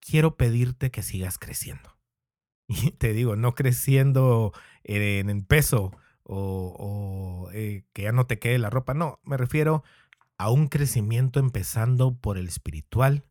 quiero 0.00 0.36
pedirte 0.36 0.90
que 0.90 1.02
sigas 1.02 1.38
creciendo. 1.38 1.92
Y 2.68 2.92
te 2.92 3.12
digo, 3.12 3.36
no 3.36 3.54
creciendo 3.54 4.52
en 4.84 5.44
peso 5.44 5.92
o, 6.22 7.50
eh, 7.52 7.84
que 7.92 8.02
ya 8.02 8.12
no 8.12 8.26
te 8.26 8.38
quede 8.38 8.58
la 8.58 8.70
ropa, 8.70 8.94
no, 8.94 9.20
me 9.24 9.36
refiero 9.36 9.84
a 10.38 10.50
un 10.50 10.68
crecimiento 10.68 11.40
empezando 11.40 12.16
por 12.16 12.38
el 12.38 12.48
espiritual, 12.48 13.26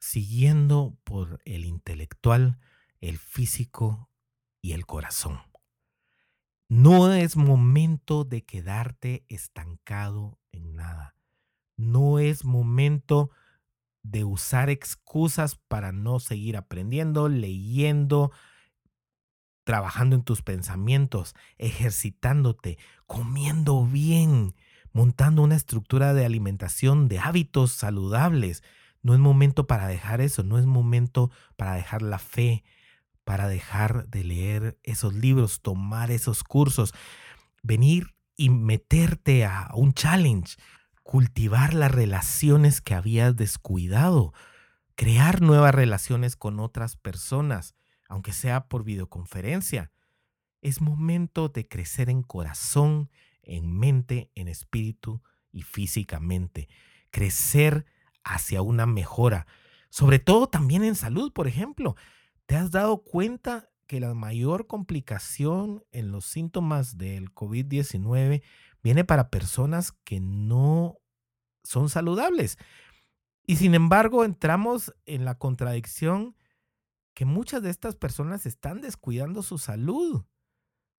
siguiendo 0.00 0.98
por 1.04 1.40
el 1.44 1.64
intelectual, 1.64 2.58
el 3.00 3.18
físico 3.18 4.10
y 4.60 4.72
el 4.72 4.84
corazón. 4.84 5.38
No 6.68 7.12
es 7.12 7.36
momento 7.36 8.24
de 8.24 8.44
quedarte 8.44 9.24
estancado 9.28 10.38
en 10.52 10.74
nada. 10.74 11.14
No 11.76 12.18
es 12.18 12.44
momento 12.44 13.30
de 14.02 14.24
usar 14.24 14.70
excusas 14.70 15.56
para 15.56 15.92
no 15.92 16.20
seguir 16.20 16.56
aprendiendo, 16.56 17.28
leyendo, 17.28 18.32
trabajando 19.64 20.14
en 20.14 20.22
tus 20.22 20.42
pensamientos, 20.42 21.34
ejercitándote, 21.58 22.78
comiendo 23.06 23.84
bien, 23.84 24.54
montando 24.92 25.42
una 25.42 25.56
estructura 25.56 26.14
de 26.14 26.24
alimentación, 26.24 27.08
de 27.08 27.18
hábitos 27.18 27.72
saludables. 27.72 28.62
No 29.02 29.14
es 29.14 29.20
momento 29.20 29.66
para 29.66 29.86
dejar 29.86 30.20
eso, 30.20 30.42
no 30.44 30.58
es 30.58 30.66
momento 30.66 31.30
para 31.56 31.74
dejar 31.74 32.02
la 32.02 32.18
fe, 32.18 32.62
para 33.24 33.48
dejar 33.48 34.06
de 34.08 34.24
leer 34.24 34.78
esos 34.82 35.14
libros, 35.14 35.60
tomar 35.62 36.10
esos 36.10 36.44
cursos, 36.44 36.92
venir 37.62 38.14
y 38.36 38.50
meterte 38.50 39.44
a 39.44 39.70
un 39.74 39.92
challenge, 39.94 40.56
cultivar 41.02 41.74
las 41.74 41.92
relaciones 41.92 42.80
que 42.80 42.94
habías 42.94 43.36
descuidado, 43.36 44.32
crear 44.94 45.40
nuevas 45.40 45.74
relaciones 45.74 46.36
con 46.36 46.60
otras 46.60 46.96
personas, 46.96 47.74
aunque 48.08 48.32
sea 48.32 48.68
por 48.68 48.84
videoconferencia. 48.84 49.92
Es 50.62 50.80
momento 50.80 51.48
de 51.48 51.68
crecer 51.68 52.10
en 52.10 52.22
corazón, 52.22 53.10
en 53.42 53.76
mente, 53.78 54.30
en 54.34 54.48
espíritu 54.48 55.22
y 55.52 55.62
físicamente. 55.62 56.68
Crecer 57.10 57.86
hacia 58.24 58.62
una 58.62 58.86
mejora, 58.86 59.46
sobre 59.90 60.18
todo 60.18 60.48
también 60.48 60.84
en 60.84 60.94
salud, 60.94 61.32
por 61.32 61.46
ejemplo. 61.46 61.96
¿Te 62.46 62.56
has 62.56 62.70
dado 62.70 63.02
cuenta 63.02 63.70
que 63.86 64.00
la 64.00 64.14
mayor 64.14 64.66
complicación 64.66 65.84
en 65.92 66.10
los 66.10 66.24
síntomas 66.24 66.96
del 66.96 67.32
COVID-19 67.34 68.42
viene 68.82 69.04
para 69.04 69.30
personas 69.30 69.92
que 70.04 70.20
no 70.20 70.98
son 71.64 71.88
saludables. 71.88 72.58
Y 73.46 73.56
sin 73.56 73.74
embargo, 73.74 74.24
entramos 74.24 74.94
en 75.06 75.24
la 75.24 75.36
contradicción 75.36 76.36
que 77.14 77.24
muchas 77.24 77.62
de 77.62 77.70
estas 77.70 77.96
personas 77.96 78.46
están 78.46 78.80
descuidando 78.80 79.42
su 79.42 79.58
salud. 79.58 80.24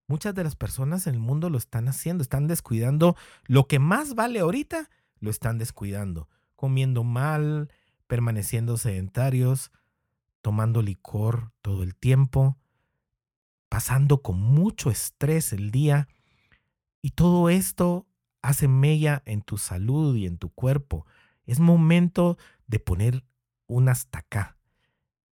Muchas 0.07 0.35
de 0.35 0.43
las 0.43 0.55
personas 0.55 1.07
en 1.07 1.15
el 1.15 1.19
mundo 1.19 1.49
lo 1.49 1.57
están 1.57 1.87
haciendo, 1.87 2.21
están 2.21 2.47
descuidando 2.47 3.15
lo 3.45 3.67
que 3.67 3.79
más 3.79 4.13
vale 4.13 4.39
ahorita, 4.39 4.89
lo 5.19 5.31
están 5.31 5.57
descuidando, 5.57 6.29
comiendo 6.55 7.03
mal, 7.03 7.71
permaneciendo 8.07 8.77
sedentarios, 8.77 9.71
tomando 10.45 10.83
licor 10.83 11.51
todo 11.63 11.81
el 11.81 11.95
tiempo, 11.95 12.55
pasando 13.67 14.21
con 14.21 14.39
mucho 14.39 14.91
estrés 14.91 15.51
el 15.53 15.71
día. 15.71 16.07
Y 17.01 17.09
todo 17.13 17.49
esto 17.49 18.05
hace 18.43 18.67
mella 18.67 19.23
en 19.25 19.41
tu 19.41 19.57
salud 19.57 20.15
y 20.15 20.27
en 20.27 20.37
tu 20.37 20.51
cuerpo. 20.51 21.07
Es 21.47 21.59
momento 21.59 22.37
de 22.67 22.77
poner 22.77 23.25
un 23.65 23.89
hasta 23.89 24.19
acá 24.19 24.59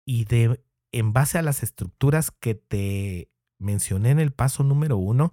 y 0.04 0.24
de, 0.24 0.60
en 0.90 1.12
base 1.12 1.38
a 1.38 1.42
las 1.42 1.62
estructuras 1.62 2.32
que 2.32 2.56
te 2.56 3.30
mencioné 3.58 4.10
en 4.10 4.18
el 4.18 4.32
paso 4.32 4.64
número 4.64 4.96
uno, 4.96 5.32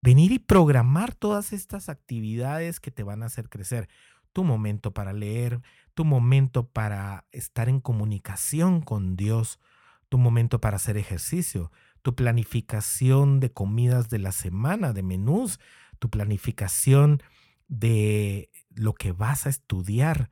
venir 0.00 0.30
y 0.30 0.38
programar 0.38 1.12
todas 1.12 1.52
estas 1.52 1.88
actividades 1.88 2.78
que 2.78 2.92
te 2.92 3.02
van 3.02 3.24
a 3.24 3.26
hacer 3.26 3.48
crecer. 3.48 3.88
Tu 4.36 4.44
momento 4.44 4.90
para 4.90 5.14
leer, 5.14 5.62
tu 5.94 6.04
momento 6.04 6.68
para 6.68 7.24
estar 7.32 7.70
en 7.70 7.80
comunicación 7.80 8.82
con 8.82 9.16
Dios, 9.16 9.58
tu 10.10 10.18
momento 10.18 10.60
para 10.60 10.76
hacer 10.76 10.98
ejercicio, 10.98 11.72
tu 12.02 12.14
planificación 12.14 13.40
de 13.40 13.50
comidas 13.50 14.10
de 14.10 14.18
la 14.18 14.32
semana, 14.32 14.92
de 14.92 15.02
menús, 15.02 15.58
tu 15.98 16.10
planificación 16.10 17.22
de 17.68 18.50
lo 18.74 18.92
que 18.92 19.12
vas 19.12 19.46
a 19.46 19.48
estudiar, 19.48 20.30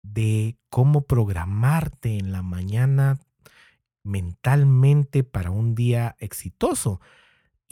de 0.00 0.56
cómo 0.70 1.02
programarte 1.02 2.16
en 2.16 2.32
la 2.32 2.40
mañana 2.40 3.20
mentalmente 4.02 5.24
para 5.24 5.50
un 5.50 5.74
día 5.74 6.16
exitoso. 6.20 7.02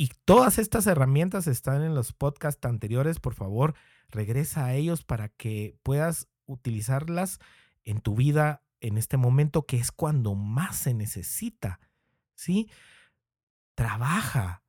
Y 0.00 0.12
todas 0.24 0.58
estas 0.58 0.86
herramientas 0.86 1.48
están 1.48 1.82
en 1.82 1.96
los 1.96 2.12
podcasts 2.12 2.64
anteriores. 2.64 3.18
Por 3.18 3.34
favor, 3.34 3.74
regresa 4.08 4.64
a 4.64 4.74
ellos 4.74 5.02
para 5.02 5.28
que 5.28 5.76
puedas 5.82 6.28
utilizarlas 6.46 7.40
en 7.82 8.00
tu 8.00 8.14
vida 8.14 8.62
en 8.80 8.96
este 8.96 9.16
momento 9.16 9.66
que 9.66 9.76
es 9.76 9.90
cuando 9.90 10.36
más 10.36 10.76
se 10.76 10.94
necesita. 10.94 11.80
¿Sí? 12.36 12.70
Trabaja, 13.74 14.62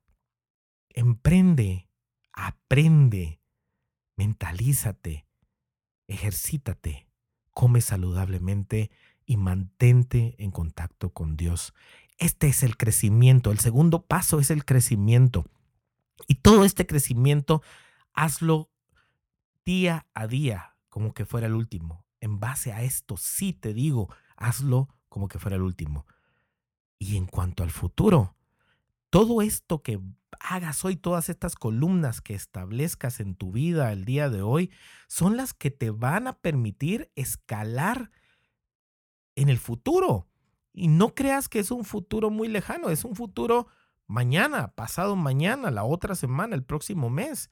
emprende, 0.90 1.92
aprende, 2.34 3.40
mentalízate, 4.16 5.28
ejercítate, 6.08 7.08
come 7.52 7.82
saludablemente 7.82 8.90
y 9.28 9.38
mantente 9.38 10.36
en 10.40 10.50
contacto 10.50 11.14
con 11.14 11.38
Dios. 11.38 11.76
Este 12.20 12.48
es 12.48 12.64
el 12.64 12.78
crecimiento. 12.78 13.52
El 13.52 13.60
segundo 13.60 14.06
paso 14.06 14.40
es 14.40 14.52
el 14.52 14.66
crecimiento. 14.66 15.46
Y 16.28 16.36
todo 16.36 16.66
este 16.66 16.86
crecimiento, 16.86 17.64
hazlo 18.14 18.70
día 19.66 20.06
a 20.14 20.28
día, 20.28 20.76
como 20.90 21.14
que 21.14 21.26
fuera 21.26 21.48
el 21.48 21.54
último. 21.54 22.06
En 22.20 22.40
base 22.40 22.74
a 22.74 22.84
esto, 22.84 23.16
sí 23.16 23.54
te 23.54 23.74
digo, 23.74 24.14
hazlo 24.36 24.90
como 25.08 25.30
que 25.30 25.40
fuera 25.40 25.56
el 25.56 25.62
último. 25.64 26.06
Y 27.00 27.16
en 27.16 27.26
cuanto 27.26 27.64
al 27.64 27.72
futuro, 27.72 28.36
todo 29.10 29.42
esto 29.42 29.82
que 29.82 30.02
hagas 30.42 30.84
hoy, 30.84 30.98
todas 30.98 31.30
estas 31.30 31.56
columnas 31.56 32.20
que 32.20 32.36
establezcas 32.36 33.22
en 33.22 33.36
tu 33.36 33.54
vida 33.54 33.94
el 33.94 34.04
día 34.04 34.30
de 34.30 34.42
hoy, 34.42 34.72
son 35.08 35.38
las 35.38 35.54
que 35.54 35.72
te 35.72 35.90
van 35.90 36.28
a 36.28 36.38
permitir 36.38 37.12
escalar 37.16 38.12
en 39.36 39.48
el 39.48 39.58
futuro. 39.58 40.29
Y 40.74 40.88
no 40.88 41.14
creas 41.16 41.50
que 41.50 41.60
es 41.60 41.72
un 41.72 41.84
futuro 41.84 42.30
muy 42.30 42.48
lejano, 42.48 42.90
es 42.90 43.04
un 43.04 43.16
futuro 43.16 43.68
mañana, 44.08 44.74
pasado 44.76 45.16
mañana, 45.16 45.72
la 45.72 45.84
otra 45.84 46.16
semana, 46.16 46.56
el 46.56 46.64
próximo 46.64 47.10
mes. 47.10 47.52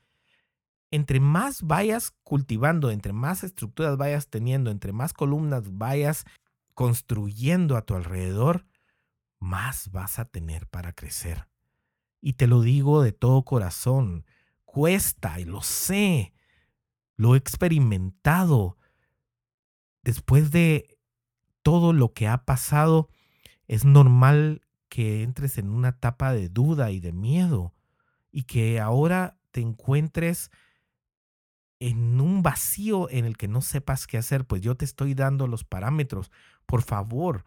Entre 0.91 1.19
más 1.19 1.63
vayas 1.63 2.11
cultivando, 2.23 2.91
entre 2.91 3.13
más 3.13 3.43
estructuras 3.43 3.97
vayas 3.97 4.29
teniendo, 4.29 4.71
entre 4.71 4.93
más 4.93 5.13
columnas 5.13 5.77
vayas 5.77 6.25
construyendo 6.73 7.75
a 7.75 7.81
tu 7.81 7.95
alrededor, 7.95 8.65
más 9.39 9.91
vas 9.91 10.19
a 10.19 10.25
tener 10.25 10.67
para 10.67 10.93
crecer. 10.93 11.47
Y 12.21 12.33
te 12.33 12.47
lo 12.47 12.61
digo 12.61 13.01
de 13.01 13.11
todo 13.11 13.43
corazón, 13.43 14.25
cuesta 14.65 15.39
y 15.39 15.45
lo 15.45 15.61
sé, 15.61 16.33
lo 17.15 17.35
he 17.35 17.37
experimentado. 17.37 18.77
Después 20.03 20.51
de 20.51 20.96
todo 21.67 21.91
lo 21.91 22.13
que 22.13 22.29
ha 22.29 22.45
pasado, 22.45 23.09
es 23.67 23.83
normal 23.83 24.61
que 24.87 25.21
entres 25.21 25.57
en 25.57 25.69
una 25.69 25.89
etapa 25.89 26.31
de 26.31 26.47
duda 26.47 26.91
y 26.91 27.01
de 27.01 27.11
miedo 27.11 27.73
y 28.31 28.43
que 28.43 28.79
ahora 28.79 29.37
te 29.51 29.59
encuentres 29.59 30.49
en 31.81 32.21
un 32.21 32.41
vacío 32.41 33.09
en 33.09 33.25
el 33.25 33.35
que 33.35 33.49
no 33.49 33.61
sepas 33.61 34.07
qué 34.07 34.17
hacer, 34.17 34.45
pues 34.45 34.61
yo 34.61 34.77
te 34.77 34.85
estoy 34.85 35.13
dando 35.13 35.45
los 35.45 35.65
parámetros. 35.65 36.31
Por 36.65 36.83
favor, 36.83 37.43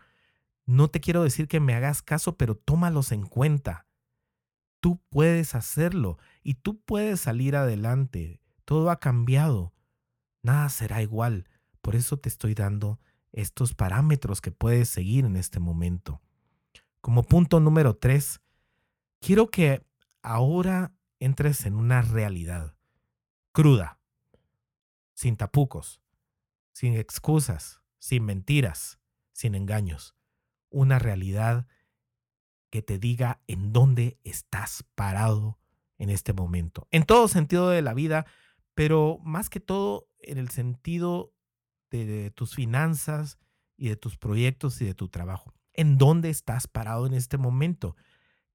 no 0.67 0.89
te 0.89 1.01
quiero 1.01 1.23
decir 1.23 1.49
que 1.49 1.59
me 1.59 1.73
hagas 1.73 2.03
caso, 2.03 2.37
pero 2.37 2.57
tómalos 2.57 3.13
en 3.13 3.25
cuenta. 3.25 3.87
Tú 4.81 5.01
puedes 5.09 5.55
hacerlo 5.55 6.19
y 6.43 6.57
tú 6.57 6.79
puedes 6.83 7.23
salir 7.23 7.57
adelante. 7.57 8.43
Todo 8.67 8.91
ha 8.91 9.01
cambiado. 9.01 9.73
Nada 10.43 10.69
será 10.69 11.01
igual. 11.01 11.49
Por 11.81 11.97
eso 11.97 12.19
te 12.19 12.29
estoy 12.29 12.53
dando 12.53 13.01
estos 13.33 13.75
parámetros 13.75 14.40
que 14.40 14.51
puedes 14.51 14.88
seguir 14.88 15.25
en 15.25 15.37
este 15.37 15.61
momento. 15.61 16.21
Como 17.01 17.23
punto 17.23 17.61
número 17.61 17.97
tres, 17.97 18.40
quiero 19.21 19.51
que 19.51 19.85
ahora 20.23 20.93
entres 21.19 21.66
en 21.66 21.75
una 21.75 22.03
realidad 22.03 22.75
cruda, 23.53 23.99
sin 25.14 25.37
tapucos, 25.37 26.01
sin 26.73 26.97
excusas, 26.97 27.83
sin 27.99 28.25
mentiras, 28.25 28.99
sin 29.33 29.55
engaños. 29.55 30.14
Una 30.71 30.99
realidad 30.99 31.66
que 32.71 32.83
te 32.83 32.99
diga 32.99 33.40
en 33.47 33.73
dónde 33.73 34.19
estás 34.25 34.85
parado 34.95 35.59
en 35.99 36.09
este 36.09 36.33
momento. 36.33 36.88
En 36.90 37.05
todo 37.05 37.29
sentido 37.29 37.69
de 37.69 37.83
la 37.83 37.95
vida, 37.95 38.27
pero 38.75 39.19
más 39.23 39.51
que 39.51 39.61
todo 39.61 40.09
en 40.21 40.38
el 40.38 40.49
sentido 40.49 41.35
de, 41.90 42.31
tus 42.31 42.55
finanzas 42.55 43.38
y 43.76 43.88
de 43.88 43.96
tus 43.96 44.16
proyectos 44.16 44.81
y 44.81 44.87
de 44.87 44.94
tu 44.94 45.09
trabajo. 45.09 45.53
¿En 45.72 45.98
dónde 45.98 46.31
estás 46.31 46.66
parado 46.66 47.07
en 47.07 47.14
este 47.14 47.38
momento? 47.38 47.96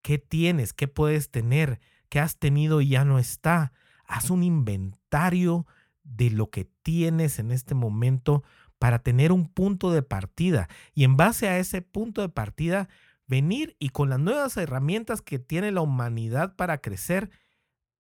¿Qué 0.01 0.17
tienes? 0.17 0.73
¿Qué 0.73 0.87
puedes 0.87 1.31
tener? 1.31 1.79
¿Qué 2.09 2.19
has 2.19 2.37
tenido 2.37 2.81
y 2.81 2.89
ya 2.89 3.05
no 3.05 3.19
está? 3.19 3.73
Haz 4.05 4.29
un 4.29 4.43
inventario 4.43 5.65
de 6.03 6.29
lo 6.29 6.49
que 6.49 6.65
tienes 6.83 7.39
en 7.39 7.51
este 7.51 7.73
momento 7.73 8.43
para 8.77 8.99
tener 8.99 9.31
un 9.31 9.47
punto 9.47 9.91
de 9.91 10.03
partida 10.03 10.69
y 10.93 11.05
en 11.05 11.17
base 11.17 11.47
a 11.47 11.57
ese 11.57 11.81
punto 11.81 12.21
de 12.21 12.29
partida 12.29 12.87
venir 13.25 13.75
y 13.79 13.89
con 13.89 14.09
las 14.09 14.19
nuevas 14.19 14.57
herramientas 14.57 15.21
que 15.21 15.39
tiene 15.39 15.71
la 15.71 15.81
humanidad 15.81 16.55
para 16.55 16.79
crecer, 16.79 17.31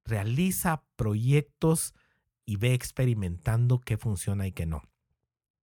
realiza 0.05 0.85
proyectos 0.97 1.95
y 2.45 2.57
ve 2.57 2.75
experimentando 2.75 3.81
qué 3.81 3.97
funciona 3.97 4.47
y 4.47 4.53
qué 4.53 4.67
no. 4.67 4.90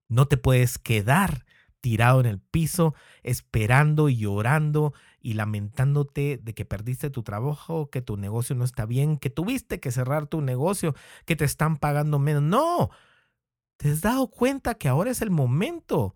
No 0.07 0.27
te 0.27 0.37
puedes 0.37 0.77
quedar 0.77 1.45
tirado 1.79 2.19
en 2.19 2.25
el 2.25 2.39
piso 2.39 2.95
esperando 3.23 4.09
y 4.09 4.17
llorando 4.17 4.93
y 5.21 5.33
lamentándote 5.33 6.39
de 6.41 6.53
que 6.53 6.65
perdiste 6.65 7.09
tu 7.09 7.23
trabajo, 7.23 7.89
que 7.89 8.01
tu 8.01 8.17
negocio 8.17 8.55
no 8.55 8.65
está 8.65 8.85
bien, 8.85 9.17
que 9.17 9.29
tuviste 9.29 9.79
que 9.79 9.91
cerrar 9.91 10.27
tu 10.27 10.41
negocio, 10.41 10.95
que 11.25 11.35
te 11.35 11.45
están 11.45 11.77
pagando 11.77 12.19
menos. 12.19 12.43
No, 12.43 12.89
te 13.77 13.91
has 13.91 14.01
dado 14.01 14.27
cuenta 14.27 14.75
que 14.75 14.87
ahora 14.87 15.11
es 15.11 15.21
el 15.21 15.29
momento, 15.29 16.15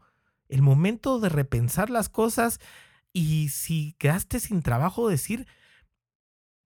el 0.50 0.62
momento 0.62 1.20
de 1.20 1.30
repensar 1.30 1.90
las 1.90 2.10
cosas 2.10 2.60
y 3.14 3.50
si 3.50 3.94
quedaste 4.00 4.40
sin 4.40 4.62
trabajo, 4.62 5.10
decir 5.10 5.48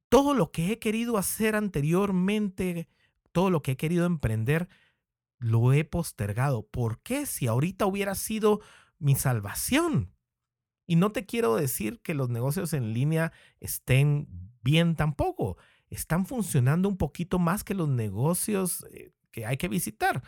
todo 0.10 0.34
lo 0.34 0.52
que 0.52 0.72
he 0.72 0.80
querido 0.80 1.18
hacer 1.18 1.56
anteriormente, 1.56 2.88
todo 3.32 3.50
lo 3.50 3.62
que 3.62 3.72
he 3.72 3.78
querido 3.78 4.06
emprender, 4.06 4.70
lo 5.40 5.74
he 5.74 5.84
postergado. 5.84 6.68
¿Por 6.68 7.02
qué? 7.02 7.26
Si 7.26 7.48
ahorita 7.48 7.86
hubiera 7.86 8.16
sido 8.16 8.62
mi 9.00 9.16
salvación. 9.16 10.14
Y 10.88 10.96
no 10.98 11.12
te 11.12 11.26
quiero 11.26 11.56
decir 11.56 12.00
que 12.02 12.14
los 12.14 12.30
negocios 12.30 12.74
en 12.74 12.94
línea 12.94 13.32
estén 13.60 14.28
bien 14.64 14.96
tampoco. 14.96 15.58
Están 15.90 16.26
funcionando 16.26 16.90
un 16.90 16.98
poquito 16.98 17.40
más 17.40 17.64
que 17.64 17.74
los 17.74 17.90
negocios 17.90 18.86
eh, 18.92 19.12
que 19.32 19.46
hay 19.46 19.58
que 19.58 19.68
visitar. 19.68 20.24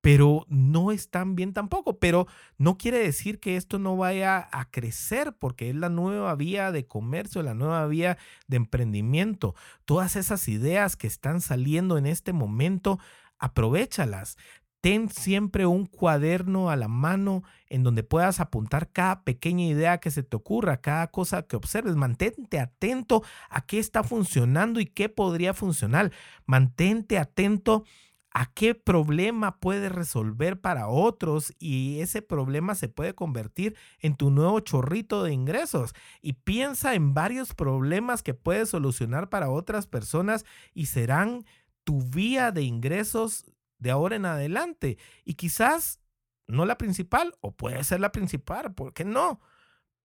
pero 0.00 0.46
no 0.48 0.92
están 0.92 1.34
bien 1.36 1.52
tampoco. 1.52 1.98
Pero 1.98 2.26
no 2.58 2.78
quiere 2.78 2.98
decir 2.98 3.40
que 3.40 3.56
esto 3.56 3.78
no 3.78 3.96
vaya 3.96 4.48
a 4.52 4.70
crecer 4.70 5.34
porque 5.38 5.70
es 5.70 5.76
la 5.76 5.90
nueva 5.90 6.34
vía 6.36 6.72
de 6.72 6.86
comercio, 6.86 7.42
la 7.42 7.54
nueva 7.54 7.86
vía 7.86 8.16
de 8.48 8.56
emprendimiento. 8.56 9.54
Todas 9.84 10.16
esas 10.16 10.48
ideas 10.48 10.96
que 10.96 11.06
están 11.06 11.40
saliendo 11.40 11.98
en 11.98 12.06
este 12.06 12.32
momento, 12.32 12.98
aprovechalas. 13.40 14.36
Ten 14.80 15.10
siempre 15.10 15.66
un 15.66 15.84
cuaderno 15.84 16.70
a 16.70 16.76
la 16.76 16.88
mano 16.88 17.42
en 17.68 17.82
donde 17.82 18.02
puedas 18.02 18.40
apuntar 18.40 18.90
cada 18.90 19.24
pequeña 19.24 19.64
idea 19.64 19.98
que 19.98 20.10
se 20.10 20.22
te 20.22 20.36
ocurra, 20.36 20.80
cada 20.80 21.08
cosa 21.08 21.42
que 21.42 21.56
observes. 21.56 21.96
Mantente 21.96 22.58
atento 22.58 23.22
a 23.50 23.66
qué 23.66 23.78
está 23.78 24.02
funcionando 24.02 24.80
y 24.80 24.86
qué 24.86 25.10
podría 25.10 25.52
funcionar. 25.52 26.12
Mantente 26.46 27.18
atento 27.18 27.84
a 28.32 28.46
qué 28.52 28.74
problema 28.74 29.58
puedes 29.58 29.90
resolver 29.92 30.60
para 30.60 30.88
otros 30.88 31.52
y 31.58 32.00
ese 32.00 32.22
problema 32.22 32.74
se 32.74 32.88
puede 32.88 33.14
convertir 33.14 33.76
en 33.98 34.16
tu 34.16 34.30
nuevo 34.30 34.60
chorrito 34.60 35.24
de 35.24 35.32
ingresos. 35.32 35.94
Y 36.22 36.34
piensa 36.34 36.94
en 36.94 37.12
varios 37.12 37.54
problemas 37.54 38.22
que 38.22 38.34
puedes 38.34 38.70
solucionar 38.70 39.28
para 39.28 39.50
otras 39.50 39.86
personas 39.86 40.44
y 40.74 40.86
serán 40.86 41.44
tu 41.90 42.02
vía 42.02 42.52
de 42.52 42.62
ingresos 42.62 43.44
de 43.80 43.90
ahora 43.90 44.14
en 44.14 44.24
adelante. 44.24 44.96
Y 45.24 45.34
quizás 45.34 45.98
no 46.46 46.64
la 46.64 46.78
principal, 46.78 47.34
o 47.40 47.50
puede 47.50 47.82
ser 47.82 47.98
la 47.98 48.12
principal, 48.12 48.72
¿por 48.74 48.92
qué 48.92 49.04
no? 49.04 49.40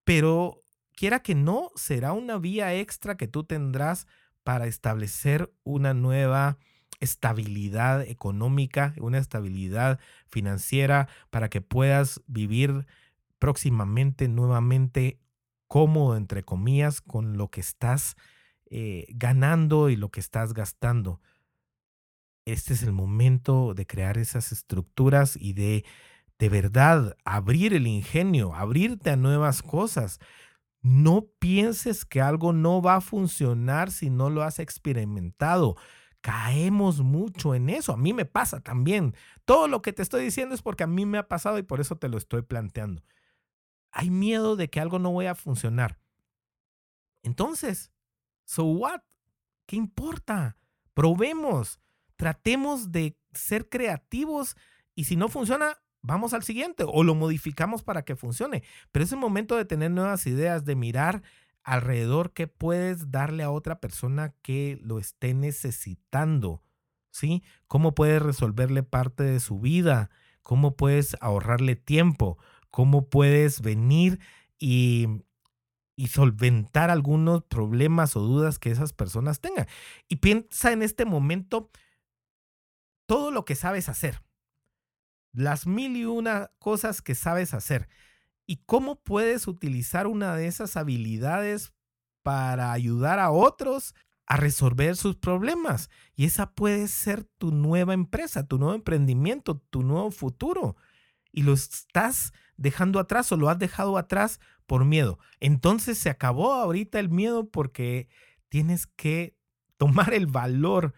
Pero 0.03 0.63
quiera 0.95 1.19
que 1.19 1.35
no, 1.35 1.69
será 1.75 2.13
una 2.13 2.39
vía 2.39 2.73
extra 2.73 3.17
que 3.17 3.27
tú 3.27 3.43
tendrás 3.43 4.07
para 4.43 4.65
establecer 4.65 5.53
una 5.63 5.93
nueva 5.93 6.57
estabilidad 7.01 8.01
económica, 8.01 8.95
una 8.97 9.19
estabilidad 9.19 9.99
financiera 10.25 11.07
para 11.29 11.51
que 11.51 11.61
puedas 11.61 12.19
vivir 12.25 12.87
próximamente 13.37 14.27
nuevamente 14.27 15.19
cómodo, 15.67 16.17
entre 16.17 16.41
comillas, 16.41 17.01
con 17.01 17.37
lo 17.37 17.51
que 17.51 17.61
estás 17.61 18.15
eh, 18.71 19.05
ganando 19.09 19.91
y 19.91 19.95
lo 19.95 20.09
que 20.09 20.19
estás 20.19 20.55
gastando. 20.55 21.21
Este 22.45 22.73
es 22.73 22.83
el 22.83 22.91
momento 22.91 23.73
de 23.73 23.85
crear 23.85 24.17
esas 24.17 24.51
estructuras 24.51 25.35
y 25.35 25.53
de 25.53 25.85
de 26.37 26.49
verdad 26.49 27.15
abrir 27.23 27.73
el 27.73 27.87
ingenio, 27.87 28.53
abrirte 28.53 29.09
a 29.09 29.15
nuevas 29.15 29.61
cosas. 29.61 30.19
No 30.81 31.27
pienses 31.39 32.03
que 32.03 32.21
algo 32.21 32.51
no 32.51 32.81
va 32.81 32.97
a 32.97 33.01
funcionar 33.01 33.89
si 33.89 34.09
no 34.09 34.29
lo 34.29 34.43
has 34.43 34.59
experimentado 34.59 35.77
caemos 36.25 37.01
mucho 37.01 37.53
en 37.53 37.69
eso. 37.69 37.93
A 37.93 37.97
mí 37.97 38.11
me 38.11 38.25
pasa 38.25 38.59
también. 38.59 39.13
Todo 39.45 39.67
lo 39.67 39.83
que 39.83 39.93
te 39.93 40.01
estoy 40.01 40.23
diciendo 40.23 40.55
es 40.55 40.63
porque 40.63 40.83
a 40.83 40.87
mí 40.87 41.05
me 41.05 41.19
ha 41.19 41.27
pasado 41.27 41.59
y 41.59 41.61
por 41.61 41.79
eso 41.79 41.97
te 41.97 42.09
lo 42.09 42.17
estoy 42.17 42.41
planteando. 42.41 43.03
Hay 43.91 44.09
miedo 44.09 44.55
de 44.55 44.67
que 44.67 44.79
algo 44.79 44.97
no 44.97 45.13
vaya 45.13 45.31
a 45.31 45.35
funcionar. 45.35 45.99
Entonces, 47.21 47.91
so 48.43 48.63
what? 48.63 49.01
¿Qué 49.67 49.75
importa? 49.75 50.57
Probemos, 50.95 51.79
tratemos 52.15 52.91
de 52.91 53.17
ser 53.33 53.69
creativos 53.69 54.55
y 54.95 55.05
si 55.05 55.15
no 55.15 55.29
funciona, 55.29 55.77
vamos 56.01 56.33
al 56.33 56.43
siguiente 56.43 56.83
o 56.87 57.03
lo 57.03 57.15
modificamos 57.15 57.83
para 57.83 58.03
que 58.05 58.15
funcione. 58.15 58.63
Pero 58.91 59.03
es 59.03 59.11
el 59.11 59.19
momento 59.19 59.55
de 59.55 59.65
tener 59.65 59.91
nuevas 59.91 60.25
ideas, 60.27 60.65
de 60.65 60.75
mirar 60.75 61.23
alrededor 61.63 62.31
que 62.31 62.47
puedes 62.47 63.11
darle 63.11 63.43
a 63.43 63.51
otra 63.51 63.79
persona 63.79 64.33
que 64.41 64.79
lo 64.81 64.99
esté 64.99 65.33
necesitando, 65.33 66.63
¿sí? 67.11 67.43
¿Cómo 67.67 67.95
puedes 67.95 68.21
resolverle 68.21 68.83
parte 68.83 69.23
de 69.23 69.39
su 69.39 69.59
vida? 69.59 70.11
¿Cómo 70.43 70.75
puedes 70.75 71.17
ahorrarle 71.21 71.75
tiempo? 71.75 72.37
¿Cómo 72.69 73.09
puedes 73.09 73.61
venir 73.61 74.19
y, 74.59 75.07
y 75.95 76.07
solventar 76.07 76.91
algunos 76.91 77.43
problemas 77.43 78.15
o 78.15 78.19
dudas 78.19 78.59
que 78.59 78.69
esas 78.69 78.93
personas 78.93 79.39
tengan? 79.39 79.65
Y 80.07 80.17
piensa 80.17 80.71
en 80.71 80.83
este 80.83 81.05
momento 81.05 81.71
todo 83.05 83.31
lo 83.31 83.45
que 83.45 83.55
sabes 83.55 83.89
hacer, 83.89 84.21
las 85.33 85.67
mil 85.67 85.95
y 85.95 86.05
una 86.05 86.51
cosas 86.59 87.01
que 87.01 87.15
sabes 87.15 87.53
hacer 87.53 87.89
y 88.47 88.57
cómo 88.65 88.95
puedes 88.95 89.47
utilizar 89.47 90.07
una 90.07 90.35
de 90.35 90.47
esas 90.47 90.77
habilidades 90.77 91.73
para 92.23 92.71
ayudar 92.71 93.19
a 93.19 93.31
otros 93.31 93.93
a 94.27 94.37
resolver 94.37 94.95
sus 94.95 95.15
problemas. 95.15 95.89
Y 96.15 96.25
esa 96.25 96.51
puede 96.51 96.87
ser 96.87 97.23
tu 97.23 97.51
nueva 97.51 97.93
empresa, 97.93 98.47
tu 98.47 98.57
nuevo 98.57 98.73
emprendimiento, 98.73 99.57
tu 99.69 99.83
nuevo 99.83 100.11
futuro. 100.11 100.75
Y 101.31 101.43
lo 101.43 101.53
estás 101.53 102.33
dejando 102.57 102.99
atrás 102.99 103.31
o 103.31 103.37
lo 103.37 103.49
has 103.49 103.59
dejado 103.59 103.97
atrás 103.97 104.39
por 104.65 104.85
miedo. 104.85 105.19
Entonces 105.39 105.97
se 105.97 106.09
acabó 106.09 106.53
ahorita 106.53 106.99
el 106.99 107.09
miedo 107.09 107.49
porque 107.49 108.07
tienes 108.49 108.87
que 108.87 109.37
tomar 109.77 110.13
el 110.13 110.27
valor 110.27 110.93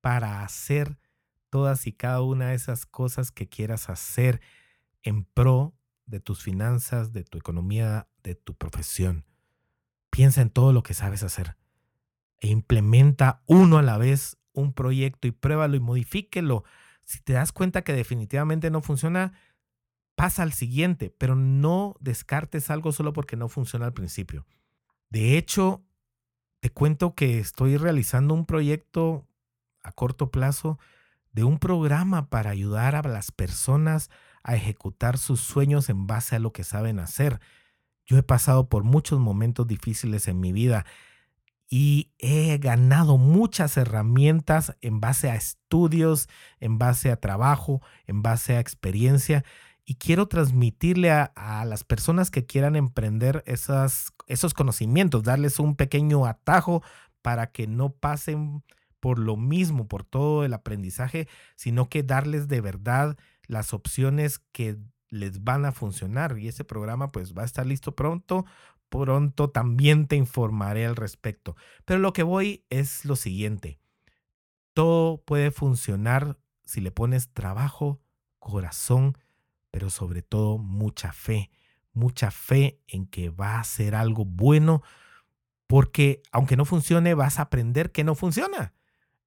para 0.00 0.42
hacer 0.42 0.98
todas 1.54 1.86
y 1.86 1.92
cada 1.92 2.20
una 2.20 2.48
de 2.48 2.56
esas 2.56 2.84
cosas 2.84 3.30
que 3.30 3.48
quieras 3.48 3.88
hacer 3.88 4.40
en 5.04 5.22
pro 5.22 5.72
de 6.04 6.18
tus 6.18 6.42
finanzas, 6.42 7.12
de 7.12 7.22
tu 7.22 7.38
economía, 7.38 8.08
de 8.24 8.34
tu 8.34 8.56
profesión. 8.56 9.24
Piensa 10.10 10.42
en 10.42 10.50
todo 10.50 10.72
lo 10.72 10.82
que 10.82 10.94
sabes 10.94 11.22
hacer 11.22 11.56
e 12.40 12.48
implementa 12.48 13.44
uno 13.46 13.78
a 13.78 13.82
la 13.82 13.98
vez 13.98 14.36
un 14.52 14.72
proyecto 14.72 15.28
y 15.28 15.30
pruébalo 15.30 15.76
y 15.76 15.80
modifíquelo. 15.80 16.64
Si 17.04 17.20
te 17.20 17.34
das 17.34 17.52
cuenta 17.52 17.82
que 17.82 17.92
definitivamente 17.92 18.68
no 18.68 18.82
funciona, 18.82 19.32
pasa 20.16 20.42
al 20.42 20.54
siguiente, 20.54 21.14
pero 21.16 21.36
no 21.36 21.94
descartes 22.00 22.68
algo 22.68 22.90
solo 22.90 23.12
porque 23.12 23.36
no 23.36 23.48
funciona 23.48 23.86
al 23.86 23.92
principio. 23.92 24.44
De 25.08 25.38
hecho, 25.38 25.84
te 26.58 26.70
cuento 26.70 27.14
que 27.14 27.38
estoy 27.38 27.76
realizando 27.76 28.34
un 28.34 28.44
proyecto 28.44 29.28
a 29.84 29.92
corto 29.92 30.32
plazo 30.32 30.80
de 31.34 31.44
un 31.44 31.58
programa 31.58 32.30
para 32.30 32.50
ayudar 32.50 32.94
a 32.94 33.02
las 33.02 33.30
personas 33.30 34.08
a 34.42 34.54
ejecutar 34.54 35.18
sus 35.18 35.40
sueños 35.40 35.90
en 35.90 36.06
base 36.06 36.36
a 36.36 36.38
lo 36.38 36.52
que 36.52 36.64
saben 36.64 37.00
hacer. 37.00 37.40
Yo 38.06 38.16
he 38.16 38.22
pasado 38.22 38.68
por 38.68 38.84
muchos 38.84 39.18
momentos 39.18 39.66
difíciles 39.66 40.28
en 40.28 40.40
mi 40.40 40.52
vida 40.52 40.86
y 41.68 42.12
he 42.18 42.56
ganado 42.58 43.18
muchas 43.18 43.76
herramientas 43.76 44.76
en 44.80 45.00
base 45.00 45.30
a 45.30 45.34
estudios, 45.34 46.28
en 46.60 46.78
base 46.78 47.10
a 47.10 47.16
trabajo, 47.16 47.80
en 48.06 48.22
base 48.22 48.54
a 48.54 48.60
experiencia. 48.60 49.44
Y 49.84 49.96
quiero 49.96 50.28
transmitirle 50.28 51.10
a, 51.10 51.64
las 51.66 51.84
personas 51.84 52.30
que 52.30 52.46
quieran 52.46 52.76
emprender 52.76 53.42
esos 53.46 54.54
conocimientos, 54.54 55.24
darles 55.24 55.58
un 55.58 55.74
pequeño 55.74 56.26
atajo 56.26 56.82
para 57.22 57.50
que 57.50 57.66
no 57.66 57.90
pasen 57.90 58.62
por 59.04 59.18
lo 59.18 59.36
mismo, 59.36 59.86
por 59.86 60.02
todo 60.02 60.46
el 60.46 60.54
aprendizaje, 60.54 61.28
sino 61.56 61.90
que 61.90 62.02
darles 62.02 62.48
de 62.48 62.62
verdad 62.62 63.18
las 63.46 63.74
opciones 63.74 64.38
que 64.38 64.78
les 65.10 65.44
van 65.44 65.66
a 65.66 65.72
funcionar 65.72 66.38
y 66.38 66.48
ese 66.48 66.64
programa 66.64 67.12
pues 67.12 67.34
va 67.36 67.42
a 67.42 67.44
estar 67.44 67.66
listo 67.66 67.94
pronto. 67.94 68.46
Pronto 68.88 69.50
también 69.50 70.06
te 70.06 70.16
informaré 70.16 70.86
al 70.86 70.96
respecto. 70.96 71.54
Pero 71.84 72.00
lo 72.00 72.14
que 72.14 72.22
voy 72.22 72.64
es 72.70 73.04
lo 73.04 73.14
siguiente. 73.14 73.78
Todo 74.72 75.22
puede 75.22 75.50
funcionar 75.50 76.38
si 76.64 76.80
le 76.80 76.90
pones 76.90 77.28
trabajo, 77.28 78.00
corazón, 78.38 79.18
pero 79.70 79.90
sobre 79.90 80.22
todo 80.22 80.56
mucha 80.56 81.12
fe. 81.12 81.50
Mucha 81.92 82.30
fe 82.30 82.80
en 82.88 83.04
que 83.04 83.28
va 83.28 83.60
a 83.60 83.64
ser 83.64 83.94
algo 83.94 84.24
bueno 84.24 84.82
porque 85.66 86.22
aunque 86.32 86.56
no 86.56 86.64
funcione 86.64 87.12
vas 87.12 87.38
a 87.38 87.42
aprender 87.42 87.92
que 87.92 88.02
no 88.02 88.14
funciona 88.14 88.72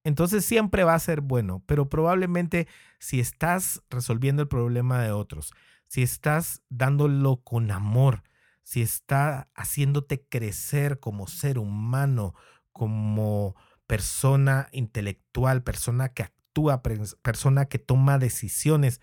entonces 0.07 0.45
siempre 0.45 0.85
va 0.85 0.93
a 0.93 0.99
ser 0.99 1.19
bueno, 1.19 1.61
pero 1.65 1.89
probablemente 1.89 2.65
si 2.97 3.19
estás 3.19 3.83
resolviendo 3.89 4.41
el 4.41 4.47
problema 4.47 5.01
de 5.01 5.11
otros, 5.11 5.51
si 5.87 6.01
estás 6.01 6.61
dándolo 6.69 7.43
con 7.43 7.71
amor, 7.71 8.23
si 8.63 8.81
está 8.81 9.49
haciéndote 9.53 10.25
crecer 10.25 11.01
como 11.01 11.27
ser 11.27 11.59
humano, 11.59 12.35
como 12.71 13.57
persona 13.85 14.69
intelectual, 14.71 15.61
persona 15.61 16.13
que 16.13 16.23
actúa, 16.23 16.81
persona 17.21 17.65
que 17.65 17.77
toma 17.77 18.17
decisiones, 18.17 19.01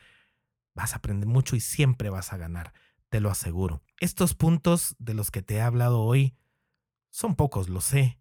vas 0.74 0.95
a 0.95 0.97
aprender 0.97 1.28
mucho 1.28 1.55
y 1.55 1.61
siempre 1.61 2.09
vas 2.09 2.33
a 2.33 2.39
ganar, 2.39 2.72
te 3.11 3.20
lo 3.20 3.28
aseguro. 3.28 3.83
Estos 4.01 4.35
puntos 4.35 4.97
de 4.99 5.12
los 5.12 5.31
que 5.31 5.43
te 5.43 5.57
he 5.57 5.61
hablado 5.61 6.01
hoy 6.01 6.35
son 7.11 7.37
pocos, 7.37 7.68
lo 7.68 7.83
sé, 7.83 8.18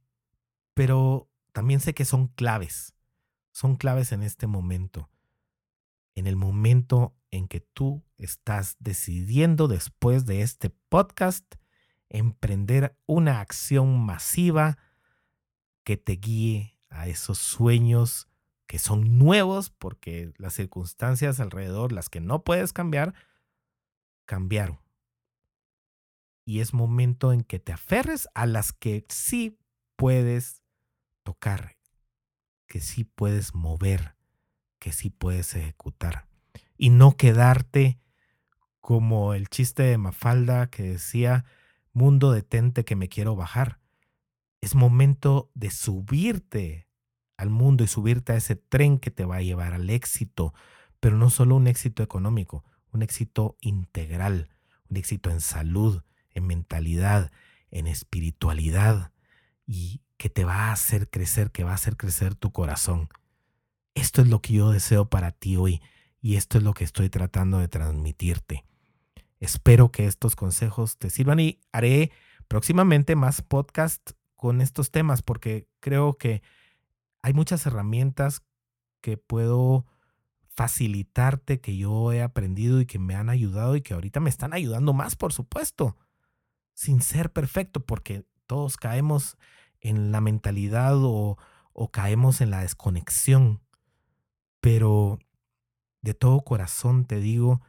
pero 0.73 1.29
también 1.53 1.79
sé 1.79 1.93
que 1.93 2.03
son 2.03 2.27
claves, 2.27 2.93
son 3.51 3.75
claves 3.77 4.11
en 4.11 4.23
este 4.23 4.47
momento, 4.47 5.09
en 6.15 6.27
el 6.27 6.35
momento 6.35 7.15
en 7.31 7.47
que 7.47 7.61
tú 7.61 8.03
estás 8.17 8.75
decidiendo 8.79 9.67
después 9.67 10.25
de 10.25 10.41
este 10.41 10.69
podcast 10.69 11.55
emprender 12.09 12.97
una 13.05 13.39
acción 13.39 14.03
masiva 14.03 14.77
que 15.83 15.95
te 15.97 16.13
guíe 16.13 16.79
a 16.89 17.07
esos 17.07 17.37
sueños 17.37 18.27
que 18.67 18.79
son 18.79 19.19
nuevos 19.19 19.69
porque 19.69 20.33
las 20.37 20.53
circunstancias 20.53 21.39
alrededor, 21.39 21.91
las 21.91 22.09
que 22.09 22.21
no 22.21 22.43
puedes 22.43 22.73
cambiar, 22.73 23.13
cambiaron. 24.25 24.79
Y 26.45 26.59
es 26.59 26.73
momento 26.73 27.33
en 27.33 27.41
que 27.41 27.59
te 27.59 27.71
aferres 27.71 28.27
a 28.33 28.47
las 28.47 28.73
que 28.73 29.05
sí 29.09 29.59
puedes 29.95 30.62
tocar, 31.23 31.77
que 32.67 32.79
sí 32.79 33.03
puedes 33.03 33.55
mover, 33.55 34.15
que 34.79 34.91
sí 34.91 35.09
puedes 35.09 35.55
ejecutar. 35.55 36.27
Y 36.77 36.89
no 36.89 37.15
quedarte 37.15 37.99
como 38.81 39.33
el 39.33 39.47
chiste 39.47 39.83
de 39.83 39.97
Mafalda 39.97 40.69
que 40.69 40.83
decía, 40.83 41.45
mundo 41.93 42.31
detente 42.31 42.83
que 42.83 42.97
me 42.97 43.07
quiero 43.07 43.35
bajar. 43.35 43.79
Es 44.59 44.75
momento 44.75 45.49
de 45.53 45.71
subirte 45.71 46.89
al 47.37 47.49
mundo 47.49 47.83
y 47.83 47.87
subirte 47.87 48.33
a 48.33 48.35
ese 48.35 48.55
tren 48.55 48.99
que 48.99 49.11
te 49.11 49.25
va 49.25 49.37
a 49.37 49.41
llevar 49.41 49.73
al 49.73 49.89
éxito, 49.89 50.53
pero 50.99 51.17
no 51.17 51.29
solo 51.29 51.55
un 51.55 51.67
éxito 51.67 52.03
económico, 52.03 52.65
un 52.91 53.01
éxito 53.01 53.57
integral, 53.61 54.49
un 54.89 54.97
éxito 54.97 55.31
en 55.31 55.39
salud, 55.39 56.03
en 56.31 56.45
mentalidad, 56.45 57.31
en 57.71 57.87
espiritualidad 57.87 59.12
y 59.65 60.01
que 60.17 60.29
te 60.29 60.45
va 60.45 60.69
a 60.69 60.71
hacer 60.71 61.09
crecer, 61.09 61.51
que 61.51 61.63
va 61.63 61.71
a 61.71 61.75
hacer 61.75 61.97
crecer 61.97 62.35
tu 62.35 62.51
corazón. 62.51 63.09
Esto 63.95 64.21
es 64.21 64.27
lo 64.27 64.41
que 64.41 64.53
yo 64.53 64.71
deseo 64.71 65.09
para 65.09 65.31
ti 65.31 65.55
hoy 65.55 65.81
y 66.21 66.35
esto 66.35 66.57
es 66.57 66.63
lo 66.63 66.73
que 66.73 66.83
estoy 66.83 67.09
tratando 67.09 67.59
de 67.59 67.67
transmitirte. 67.67 68.65
Espero 69.39 69.91
que 69.91 70.07
estos 70.07 70.35
consejos 70.35 70.97
te 70.97 71.09
sirvan 71.09 71.39
y 71.39 71.59
haré 71.71 72.11
próximamente 72.47 73.15
más 73.15 73.41
podcast 73.41 74.11
con 74.35 74.61
estos 74.61 74.91
temas 74.91 75.21
porque 75.21 75.67
creo 75.79 76.17
que 76.17 76.41
hay 77.21 77.33
muchas 77.33 77.65
herramientas 77.65 78.41
que 79.01 79.17
puedo 79.17 79.85
facilitarte 80.47 81.59
que 81.59 81.75
yo 81.75 82.11
he 82.11 82.21
aprendido 82.21 82.79
y 82.79 82.85
que 82.85 82.99
me 82.99 83.15
han 83.15 83.29
ayudado 83.29 83.75
y 83.75 83.81
que 83.81 83.93
ahorita 83.93 84.19
me 84.19 84.29
están 84.29 84.53
ayudando 84.53 84.93
más, 84.93 85.15
por 85.15 85.33
supuesto, 85.33 85.97
sin 86.73 87.01
ser 87.01 87.31
perfecto, 87.31 87.79
porque 87.85 88.25
todos 88.53 88.77
caemos 88.77 89.35
en 89.81 90.11
la 90.11 90.21
mentalidad 90.21 91.03
o, 91.03 91.39
o 91.71 91.91
caemos 91.91 92.39
en 92.39 92.51
la 92.51 92.61
desconexión. 92.61 93.63
Pero 94.59 95.17
de 96.03 96.13
todo 96.13 96.41
corazón 96.41 97.05
te 97.05 97.19
digo 97.19 97.61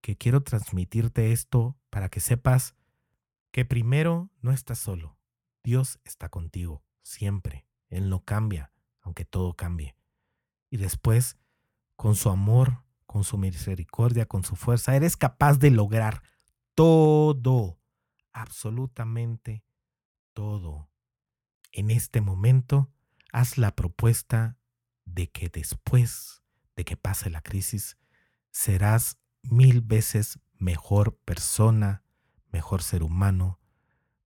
que 0.00 0.16
quiero 0.16 0.40
transmitirte 0.44 1.32
esto 1.32 1.76
para 1.90 2.10
que 2.10 2.20
sepas 2.20 2.76
que 3.50 3.64
primero 3.64 4.30
no 4.40 4.52
estás 4.52 4.78
solo. 4.78 5.18
Dios 5.64 5.98
está 6.04 6.28
contigo, 6.28 6.84
siempre. 7.02 7.66
Él 7.88 8.08
no 8.08 8.20
cambia, 8.20 8.70
aunque 9.00 9.24
todo 9.24 9.54
cambie. 9.54 9.96
Y 10.70 10.76
después, 10.76 11.38
con 11.96 12.14
su 12.14 12.30
amor, 12.30 12.84
con 13.04 13.24
su 13.24 13.36
misericordia, 13.36 14.26
con 14.26 14.44
su 14.44 14.54
fuerza, 14.54 14.94
eres 14.94 15.16
capaz 15.16 15.58
de 15.58 15.72
lograr 15.72 16.22
todo, 16.76 17.80
absolutamente 18.32 19.64
todo. 20.34 20.90
En 21.72 21.90
este 21.90 22.20
momento, 22.20 22.90
haz 23.32 23.56
la 23.56 23.74
propuesta 23.74 24.58
de 25.06 25.30
que 25.30 25.48
después 25.48 26.42
de 26.76 26.84
que 26.84 26.96
pase 26.96 27.30
la 27.30 27.40
crisis, 27.40 27.96
serás 28.50 29.18
mil 29.42 29.80
veces 29.80 30.38
mejor 30.58 31.16
persona, 31.24 32.02
mejor 32.50 32.82
ser 32.82 33.02
humano, 33.02 33.58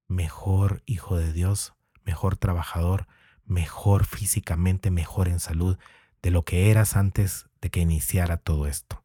mejor 0.06 0.82
hijo 0.86 1.16
de 1.16 1.32
Dios, 1.32 1.74
mejor 2.04 2.36
trabajador, 2.36 3.06
mejor 3.44 4.04
físicamente, 4.04 4.90
mejor 4.90 5.28
en 5.28 5.40
salud 5.40 5.78
de 6.22 6.30
lo 6.30 6.44
que 6.44 6.70
eras 6.70 6.96
antes 6.96 7.46
de 7.61 7.70
que 7.70 7.80
iniciara 7.80 8.36
todo 8.36 8.66
esto. 8.66 9.04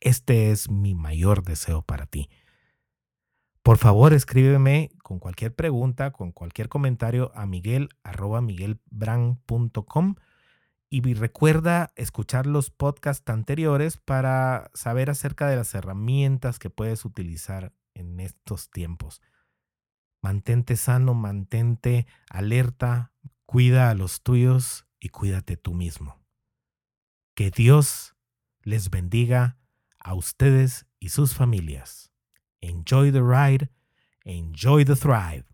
Este 0.00 0.50
es 0.50 0.70
mi 0.70 0.94
mayor 0.94 1.42
deseo 1.42 1.82
para 1.82 2.06
ti. 2.06 2.30
Por 3.68 3.76
favor, 3.76 4.14
escríbeme 4.14 4.92
con 5.02 5.18
cualquier 5.18 5.54
pregunta, 5.54 6.10
con 6.10 6.32
cualquier 6.32 6.70
comentario 6.70 7.30
a 7.34 7.44
miguel 7.44 7.90
y 10.88 11.12
recuerda 11.12 11.92
escuchar 11.94 12.46
los 12.46 12.70
podcasts 12.70 13.28
anteriores 13.28 13.98
para 13.98 14.70
saber 14.72 15.10
acerca 15.10 15.48
de 15.48 15.56
las 15.56 15.74
herramientas 15.74 16.58
que 16.58 16.70
puedes 16.70 17.04
utilizar 17.04 17.74
en 17.92 18.20
estos 18.20 18.70
tiempos. 18.70 19.20
Mantente 20.22 20.74
sano, 20.76 21.12
mantente 21.12 22.06
alerta, 22.30 23.12
Cuida 23.44 23.90
a 23.90 23.94
los 23.94 24.22
tuyos 24.22 24.86
y 24.98 25.10
cuídate 25.10 25.58
tú 25.58 25.74
mismo. 25.74 26.18
Que 27.34 27.50
Dios 27.50 28.16
les 28.62 28.88
bendiga 28.88 29.58
a 29.98 30.14
ustedes 30.14 30.86
y 31.00 31.10
sus 31.10 31.34
familias. 31.34 32.07
Enjoy 32.62 33.10
the 33.10 33.22
ride, 33.22 33.68
enjoy 34.24 34.84
the 34.84 34.96
thrive. 34.96 35.44